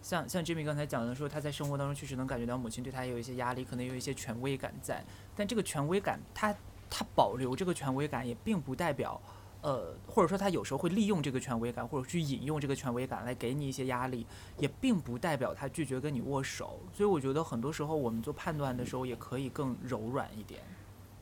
[0.01, 5.03] 像像 Jimmy 刚才讲的说，他在生活当中确实能感觉到母亲对他有一些压力，可能有一些权威感在。
[5.35, 6.53] 但这个权威感，他
[6.91, 9.19] 他保留这个权威感，也并不代表，
[9.65, 14.23] 呃，或者说他有时候会利用这个权威感，或者去引用这个权威感来给你一些压力，
[14.59, 16.79] 也并不代表他拒绝跟你握手。
[16.93, 20.61] 所以我觉得很多时候我们做判断的时候，也可以更柔软一点。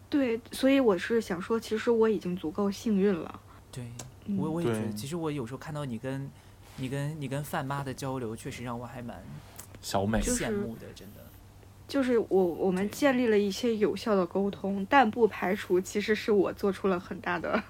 [0.09, 3.39] 对，所以我是想说，其实我已经足够幸运了。
[3.71, 3.85] 对，
[4.25, 6.29] 嗯我我也觉得，其实我有时候看到你跟
[6.75, 9.23] 你跟你跟范妈的交流，确实让我还蛮
[9.81, 11.22] 小美，羡慕的，真的。
[11.93, 17.63] 就是我我们建立了一些有效的沟通，但不排除其实是我做出了很大的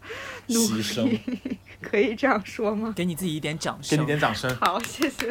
[0.48, 2.94] 努牺牲力，可以这样说吗？
[2.96, 3.98] 给你自己一点掌声。
[3.98, 4.50] 给你点掌声。
[4.56, 5.30] 好，谢谢。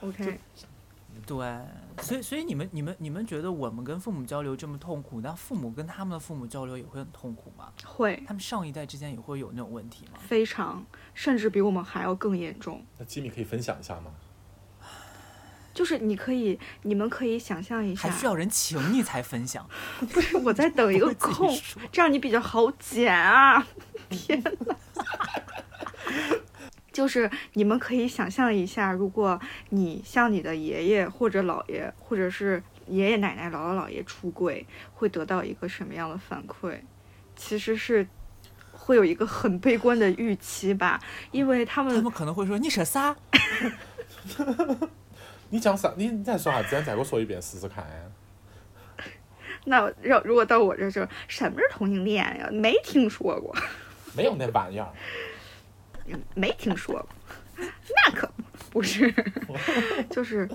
[0.00, 0.40] OK，
[1.26, 1.58] 对，
[2.00, 7.70] 所以，所以你们、你们、你们觉得我们跟父母交流这么痛苦，那父母跟他们的父母交流也会很痛苦吗？
[7.84, 10.18] 会他们上一代之间也会有那种问题吗？
[10.18, 12.82] 非常，甚至比我们还要更严重。
[12.96, 14.10] 那吉米可以分享一下吗？
[15.80, 19.66] 就是你可以，你们可以想象一下，还需要人请你才分享？
[20.12, 21.58] 不是我在等一个 空，
[21.90, 23.66] 这样你比较好剪啊！
[24.10, 24.76] 天哪！
[26.92, 36.78] 就是你们可以想象一下，如果你向你的爷爷或者姥爷，或者是爷爷奶奶、姥姥姥爷出柜，会得到一个什么样的反馈？
[37.34, 38.06] 其实是
[38.70, 41.00] 会有一个很悲观的预期吧，
[41.30, 43.16] 因为他们他们可能会说你说啥？
[45.50, 45.92] 你讲啥？
[45.96, 46.62] 你你再说啥？
[46.62, 47.84] 再再给我说一遍试试看。
[49.64, 52.48] 那要如果到我这儿就什么是同性恋呀？
[52.50, 53.54] 没听说过。
[54.16, 54.88] 没有那玩意儿。
[56.34, 57.08] 没听说过，
[57.56, 58.28] 那可
[58.70, 59.14] 不是，
[60.10, 60.48] 就是，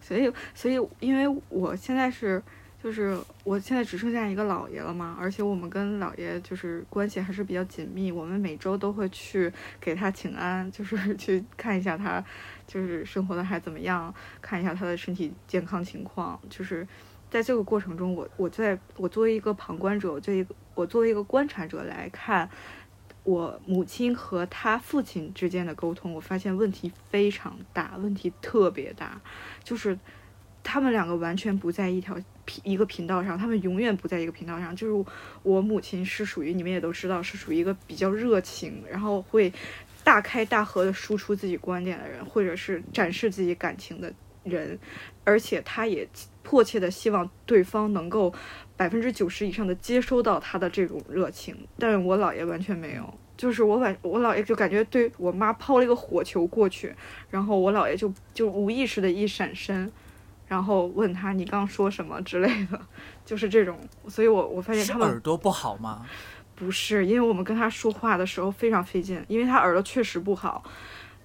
[0.00, 2.42] 所以所以因为我现在是
[2.82, 12.24] 就是我现在只剩下一个姥爷了嘛，而且我们跟姥爷就是关系还是比较紧密，我们每周都会去给他请安，就是去看一下他
[12.66, 16.86] 就是生活的还怎么样，看一下他的身体健康情况，就是。
[17.32, 22.46] 在这个过程中，我我在我作为一个旁观者，我作为一个我作为一个观察者来看，
[23.24, 29.18] 我母亲和她父亲之间的沟通，我发现问题非常大，问题特别大，
[29.64, 29.98] 就是
[30.62, 32.18] 他们两个完全不在一条
[32.64, 34.76] 一个频道上，他们永远不在一个频道上。
[34.76, 35.10] 就是
[35.42, 39.50] 我母亲是属于你们也都知道，是属于一个比较热情，然后会
[40.04, 44.12] 大开大合的输出自己观点的人，或者是展示自己感情的
[44.44, 44.78] 人，
[45.24, 46.08] 而且他也
[46.42, 48.32] 迫切的希望对方能够
[48.76, 56.92] 百分之九十以上的接收到他的这种热情，但是我姥爷完全没有，就是我晚我姥爷就感觉对我妈抛了一个火球过去，
[57.30, 59.90] 然后我姥爷就就无意识的一闪身，
[60.48, 62.20] 然后问他你刚说什么？
[62.22, 62.80] 之类的，
[63.24, 63.78] 就是这种，
[64.08, 66.04] 所以我我发现他们耳朵不好吗？
[66.62, 70.62] 不是，因为我们跟他说话的时候非常费劲，因为他耳朵确实不好，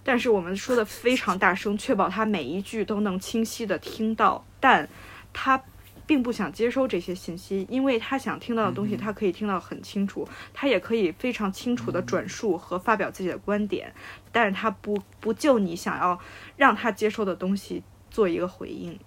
[0.03, 4.89] 但是我们说的非常大声，确保他每一句都能清晰的听到，但
[5.31, 5.63] 他
[6.07, 13.93] 并不想接收这些信息，因为他想听到的东西，他可以听到很清楚，他也可以非常清楚的转述和发表自己的观点，
[14.31, 16.19] 但是他不不就你想要
[16.55, 18.97] 让他接收的东西做一个回应。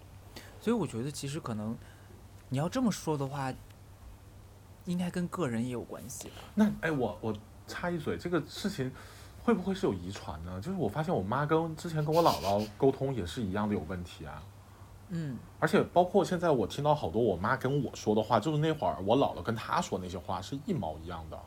[0.60, 1.76] 所以我觉得其实可能
[2.50, 3.52] 你要这么说的话，
[4.84, 6.34] 应该跟个人也有关系吧。
[6.54, 7.34] 那哎，我我
[7.66, 8.90] 插一嘴，这个事情
[9.42, 10.60] 会不会是有遗传呢？
[10.60, 14.42] 就是我发现我妈跟之前跟我姥姥沟通也是一样的有问题啊。
[15.10, 21.38] 嗯，而且包括现在我听到好多我妈跟我说的话，就是那会儿我姥姥跟她说那些话是一毛一样的。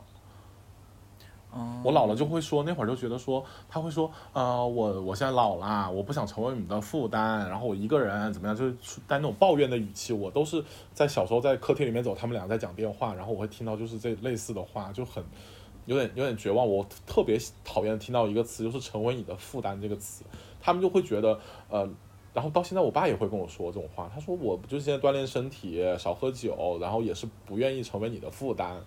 [1.82, 10.12] 我姥姥就会说，那会儿就觉得说，她会说，呃，我我现在老了，我不想成为你们的负担，然后我一个人怎么样，就是带那种抱怨的语气。
[10.12, 15.22] 我都是在小时候在客厅里面走，他们俩在讲电话，然后我会听到就是这类似的话，就很
[15.86, 16.68] 有点有点绝望。
[16.68, 20.24] 我特别讨厌听到一个词，就是成为你的负担这个词，
[20.60, 21.38] 他们就会觉得，
[21.68, 21.88] 呃。
[22.34, 24.10] 然后到现在，我爸也会跟我说这种话。
[24.12, 28.82] 他说：“我就是现在锻炼身体，少喝酒，然后也是不愿意成为你的负担。”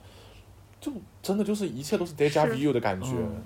[0.79, 3.09] 就真的就是一切都是 deja 是 vu 的感觉。
[3.11, 3.41] 嗯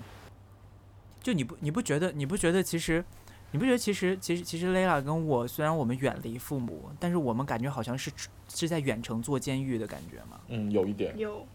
[1.22, 3.04] 就你不你不觉得你不觉得其实
[3.52, 8.10] 你不觉得其实其实其实 Layla 跟我虽然我们远离父母，但是我们感觉好像是
[8.48, 10.40] 是在远程做监狱的感觉嘛。
[10.48, 11.16] 嗯，有一点。
[11.16, 11.46] 有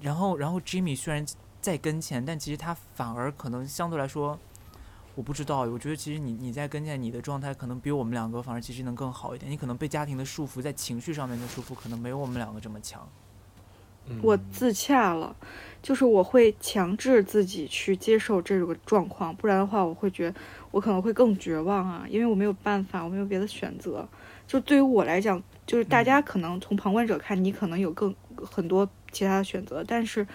[0.00, 1.24] 然后然后 Jimmy 虽然
[1.60, 4.36] 在跟前，但其实他反而可能相对来说，
[5.14, 9.48] 我不知道，我觉得其实你你在跟前，你的状态可能比我们两个反而其实能更好一点。
[9.48, 13.08] 你可能被家庭的束缚，在情绪上面的束缚，可能没有我们两个这么强。
[14.08, 15.34] 嗯、我自洽了，
[15.82, 20.40] 就是我会强制自己去接受这个状况，不然的话，我会觉得
[20.70, 24.08] 我可能会更绝望啊，因为我没有办法，我没有别的选择。
[24.46, 30.26] 就对于我来讲，就是大家可能从旁观者看，你可能有更很多其他的选择，但是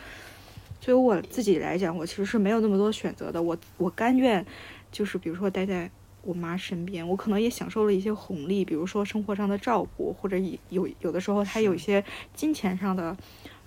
[0.80, 3.44] 对于我自己来讲，我其实是没有那么多选择的。
[3.44, 4.44] 我我甘愿，
[4.92, 5.92] 就是比如说待在
[6.24, 10.38] 我妈身边，我可能也享受了一些红利，比如说生活上的照顾，或者
[10.70, 12.04] 有有的时候她有一些
[12.34, 13.16] 金钱上的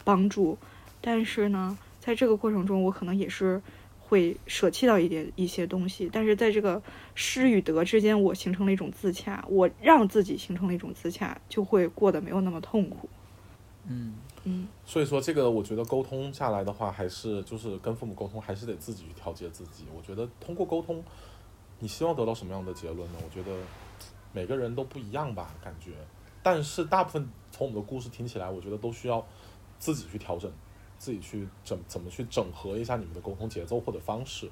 [0.05, 0.57] 帮助。
[1.01, 3.61] 但是呢，在这个过程中，我可能也是
[4.01, 6.11] 会舍弃到一点一些东西。
[6.13, 6.83] 但是在这个
[7.15, 13.09] 失与得之间，我形成了一种自洽，我让自己形成了一种自洽，就会过得没有那么痛苦。
[13.87, 19.85] 嗯，嗯，所以说这个我觉得沟通下来的话，还是就是跟父母沟通，还是得自己去调节自己。
[19.97, 21.03] 我觉得通过沟通，
[21.79, 23.19] 你希望得到什么样的结论呢？
[23.25, 23.57] 我觉得
[24.35, 25.93] 每个人都不一样吧，感觉。
[26.43, 29.27] 但是大部分从我们的故事听起来，我觉得都需要
[29.81, 30.53] 自己去调整，
[30.97, 34.49] 自己去整怎么去整合一下你们的沟通节奏或者方式。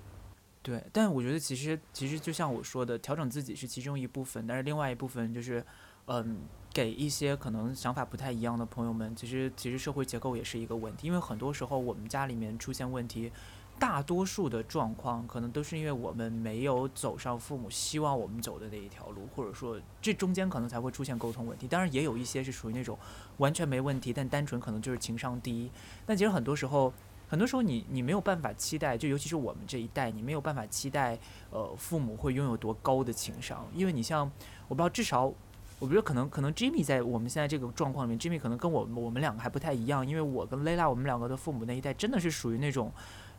[0.61, 5.65] 对，但我觉得其实其实就像我说的，调整自己是其中一部分，但是另外一部分就是，
[6.07, 6.41] 嗯，
[6.75, 13.31] 给一些可能想法不太一样的朋友们，其实其实社会结构也是一个问题，因为很多时候我们家里面出现问题，
[13.79, 21.67] 大多数的状况可能都是因为我们没有走上父母希望我们走的那一条路，或者说这中间可能才会出现沟通问题。
[21.69, 22.99] 当然也有一些是属于那种
[23.39, 25.71] 完全没问题，但单纯可能就是情商低。
[26.05, 26.93] 但其实很多时候。
[27.31, 31.19] 很多时候你你没有办法期待，就尤其是我们这一代，你没有办法期待，
[31.51, 34.25] 呃，父母会拥有多高的情商，因为你像，
[34.67, 35.31] 我不知道，至少，
[35.79, 42.91] 我觉得可能可能 Jimmy 在我们现在这个状况里面，Jimmy 可能跟我我们两个还不太一样，因为我跟 Layla 我们两个的父母那一代真的是属于那种，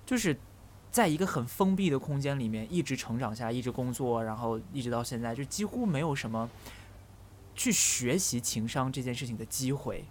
[0.09, 0.35] 就是
[0.89, 6.49] 在一个很封闭的空间里面一直成长下来，一直工作，然后一直到现在，就几乎没有什么
[7.53, 10.03] 去学习情商这件事情的机会。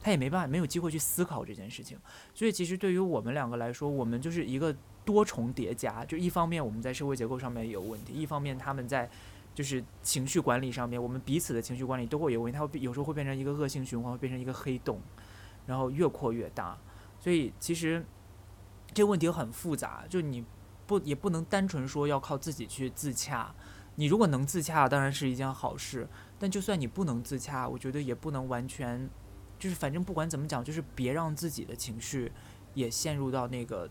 [0.00, 1.98] 他也没办法，没有机会去思考这件事情，
[2.32, 4.74] 所以其实对于我们两个来说，我们就是一个
[5.04, 6.02] 多重叠加。
[6.06, 9.06] 就一方面我们在社会结构上面有问题，一方面他们在
[9.54, 12.58] 就是情绪管理上面，我们彼此的情绪管理都会有问题。
[12.58, 14.98] 它会有时候会变成一个恶性循环，会变成一个黑洞，
[15.66, 16.78] 然后越扩越大。
[17.20, 18.02] 所以其实
[18.94, 20.44] 这个问题很复杂，就你
[20.86, 23.54] 不也不能单纯说要靠自己去自洽。
[23.96, 26.08] 你如果能自洽，当然是一件好事。
[26.38, 29.08] 但就算你不能自洽，我觉得也不能完全。
[29.58, 32.32] 就是反正不管怎么讲，就是别让自己的情绪
[32.74, 33.88] 也陷入到那个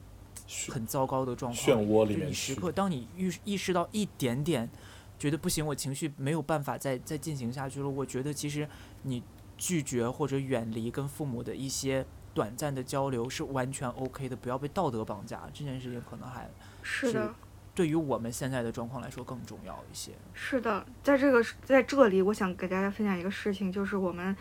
[0.70, 2.28] 很糟糕的状况漩涡里面。
[2.28, 4.70] 你时刻当你意意识到一点点，
[5.18, 7.88] 觉得不行，我情绪没有办法再再进行下去了。
[7.88, 8.68] 我觉得其实
[9.04, 9.24] 你
[9.58, 15.42] 拒绝或者远离跟父母的一些短暂的交流是完全 OK 的，不要被道德绑架。
[15.54, 16.50] 这件事情可能还
[16.82, 17.34] 是的，
[17.76, 20.12] 对于我们现在的状况来说更重要一些。
[20.34, 24.36] 是的，在这个在这里，我想给大家分享一个事情，就是我们。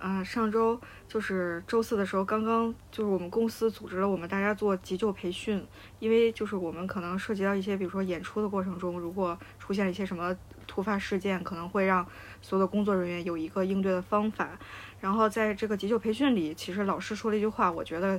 [0.00, 5.62] 啊，上周就是周四的时候，刚刚就是我们公司组织了我们大家做急救培训，
[5.98, 10.34] 因为就是我们可能涉及到一些，比如说演出的过程中，如果出现了一些什么
[10.66, 12.06] 突发事件，可能会让
[12.40, 14.58] 所有的工作人员有一个应对的方法。
[15.00, 18.18] 然后在这个急救培训里，其实老师说了一句话，我觉得，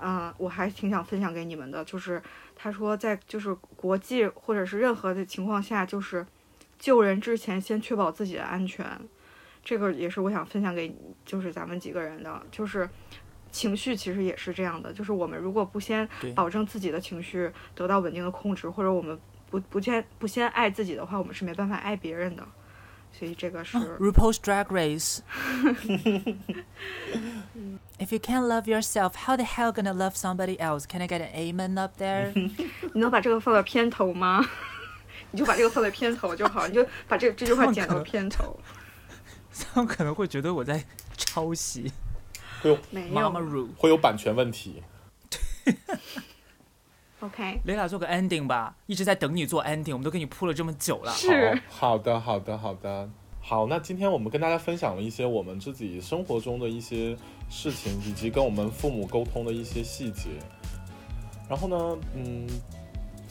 [0.00, 2.22] 嗯，我还挺想分享给你们的，就是
[2.54, 6.24] 他说在就是国际或者是任何的情况下，就是
[6.78, 8.86] 救人之前先确保自己的安全。
[9.66, 12.88] 这个也是我想分享给就是咱们几个人的，就是
[13.50, 19.18] 情绪其实也是这样的，就是我们如果不先保证自己的情绪得到稳定的控制，或者我们
[19.50, 22.46] 不不先不先爱自己的话，我们是没办法爱别人的。
[23.10, 23.76] 所以这个是。
[23.98, 25.20] RuPaul's Drag Race。
[27.98, 30.86] If you can't love yourself, how the hell gonna love somebody else?
[30.86, 32.30] Can I get an amen up there?
[32.92, 34.44] 你能把这个放到片头吗？
[35.32, 38.54] 你就把这个放在片头就好，你就把这这句话剪到片头。
[39.64, 40.84] 他们可能会觉得我在
[41.16, 41.90] 抄袭，
[42.62, 42.78] 会有
[43.10, 44.82] 妈妈乳，会有版权问题。
[47.20, 51.12] OK，雷拉做个 ending 吧，一直在等你做 ending，我们都给你铺了这么久了。
[51.12, 53.08] 是，好的，好的，好的，
[53.40, 53.66] 好。
[53.66, 57.16] 那今天我们跟大家分享了一些我们自己生活中的一些
[57.48, 60.28] 事情，以及跟我们父母沟通的一些细节。
[61.48, 62.46] 然后呢，嗯。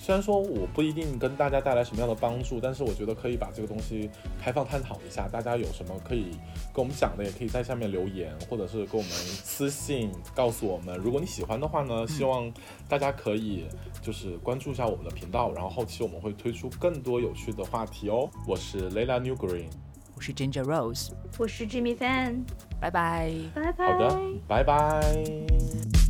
[0.05, 4.07] 虽然说我不一定跟大家带来什么样的帮助，但是我觉得可以把这个东西
[4.39, 5.27] 开放探讨一下。
[5.27, 6.29] 大家有什么可以
[6.71, 10.95] 跟我们讲的，也可以在下面留言，或者是给我们私信告诉我们。
[10.99, 12.53] 如果你喜欢的话呢，希望
[12.87, 13.65] 大家可以
[13.99, 18.29] 就是关注一下我们的频道，然后后期我们会推出更多有趣的话题哦。
[18.45, 19.69] 我是 Layla New Green，
[20.15, 22.43] 我是 Ginger Rose，我是 Jimmy Fan，
[22.79, 26.04] 拜拜，拜拜，好的，拜拜。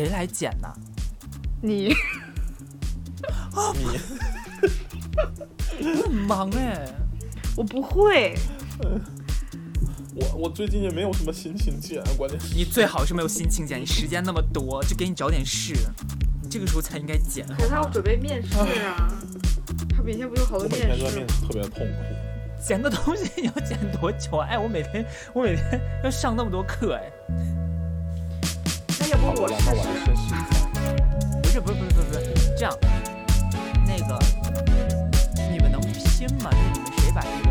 [0.00, 0.72] 谁来剪呢？
[1.60, 1.92] 你
[3.52, 4.00] 啊，你，
[5.84, 6.88] 我很忙哎，
[7.54, 8.34] 我不会。
[10.14, 15.74] 我我最近也没有什么心情剪，关键是你最好是没有心情剪，你时间那么多，就给你找点事，
[16.42, 17.46] 你这个时候才应该剪。
[17.48, 19.12] 可是他要准备面试啊，
[19.94, 21.14] 他每天不有好多面试？
[21.14, 22.66] 面试特别痛苦。
[22.66, 24.48] 剪个东西你要剪多久啊？
[24.48, 27.12] 哎，我每天我每天要上那么多课哎。
[29.36, 29.54] 我试
[30.16, 30.34] 试？
[31.42, 32.72] 不是不是不是不是这样，
[33.86, 34.18] 那个
[35.50, 36.50] 你们能拼吗？
[36.50, 37.49] 就是你们谁把这个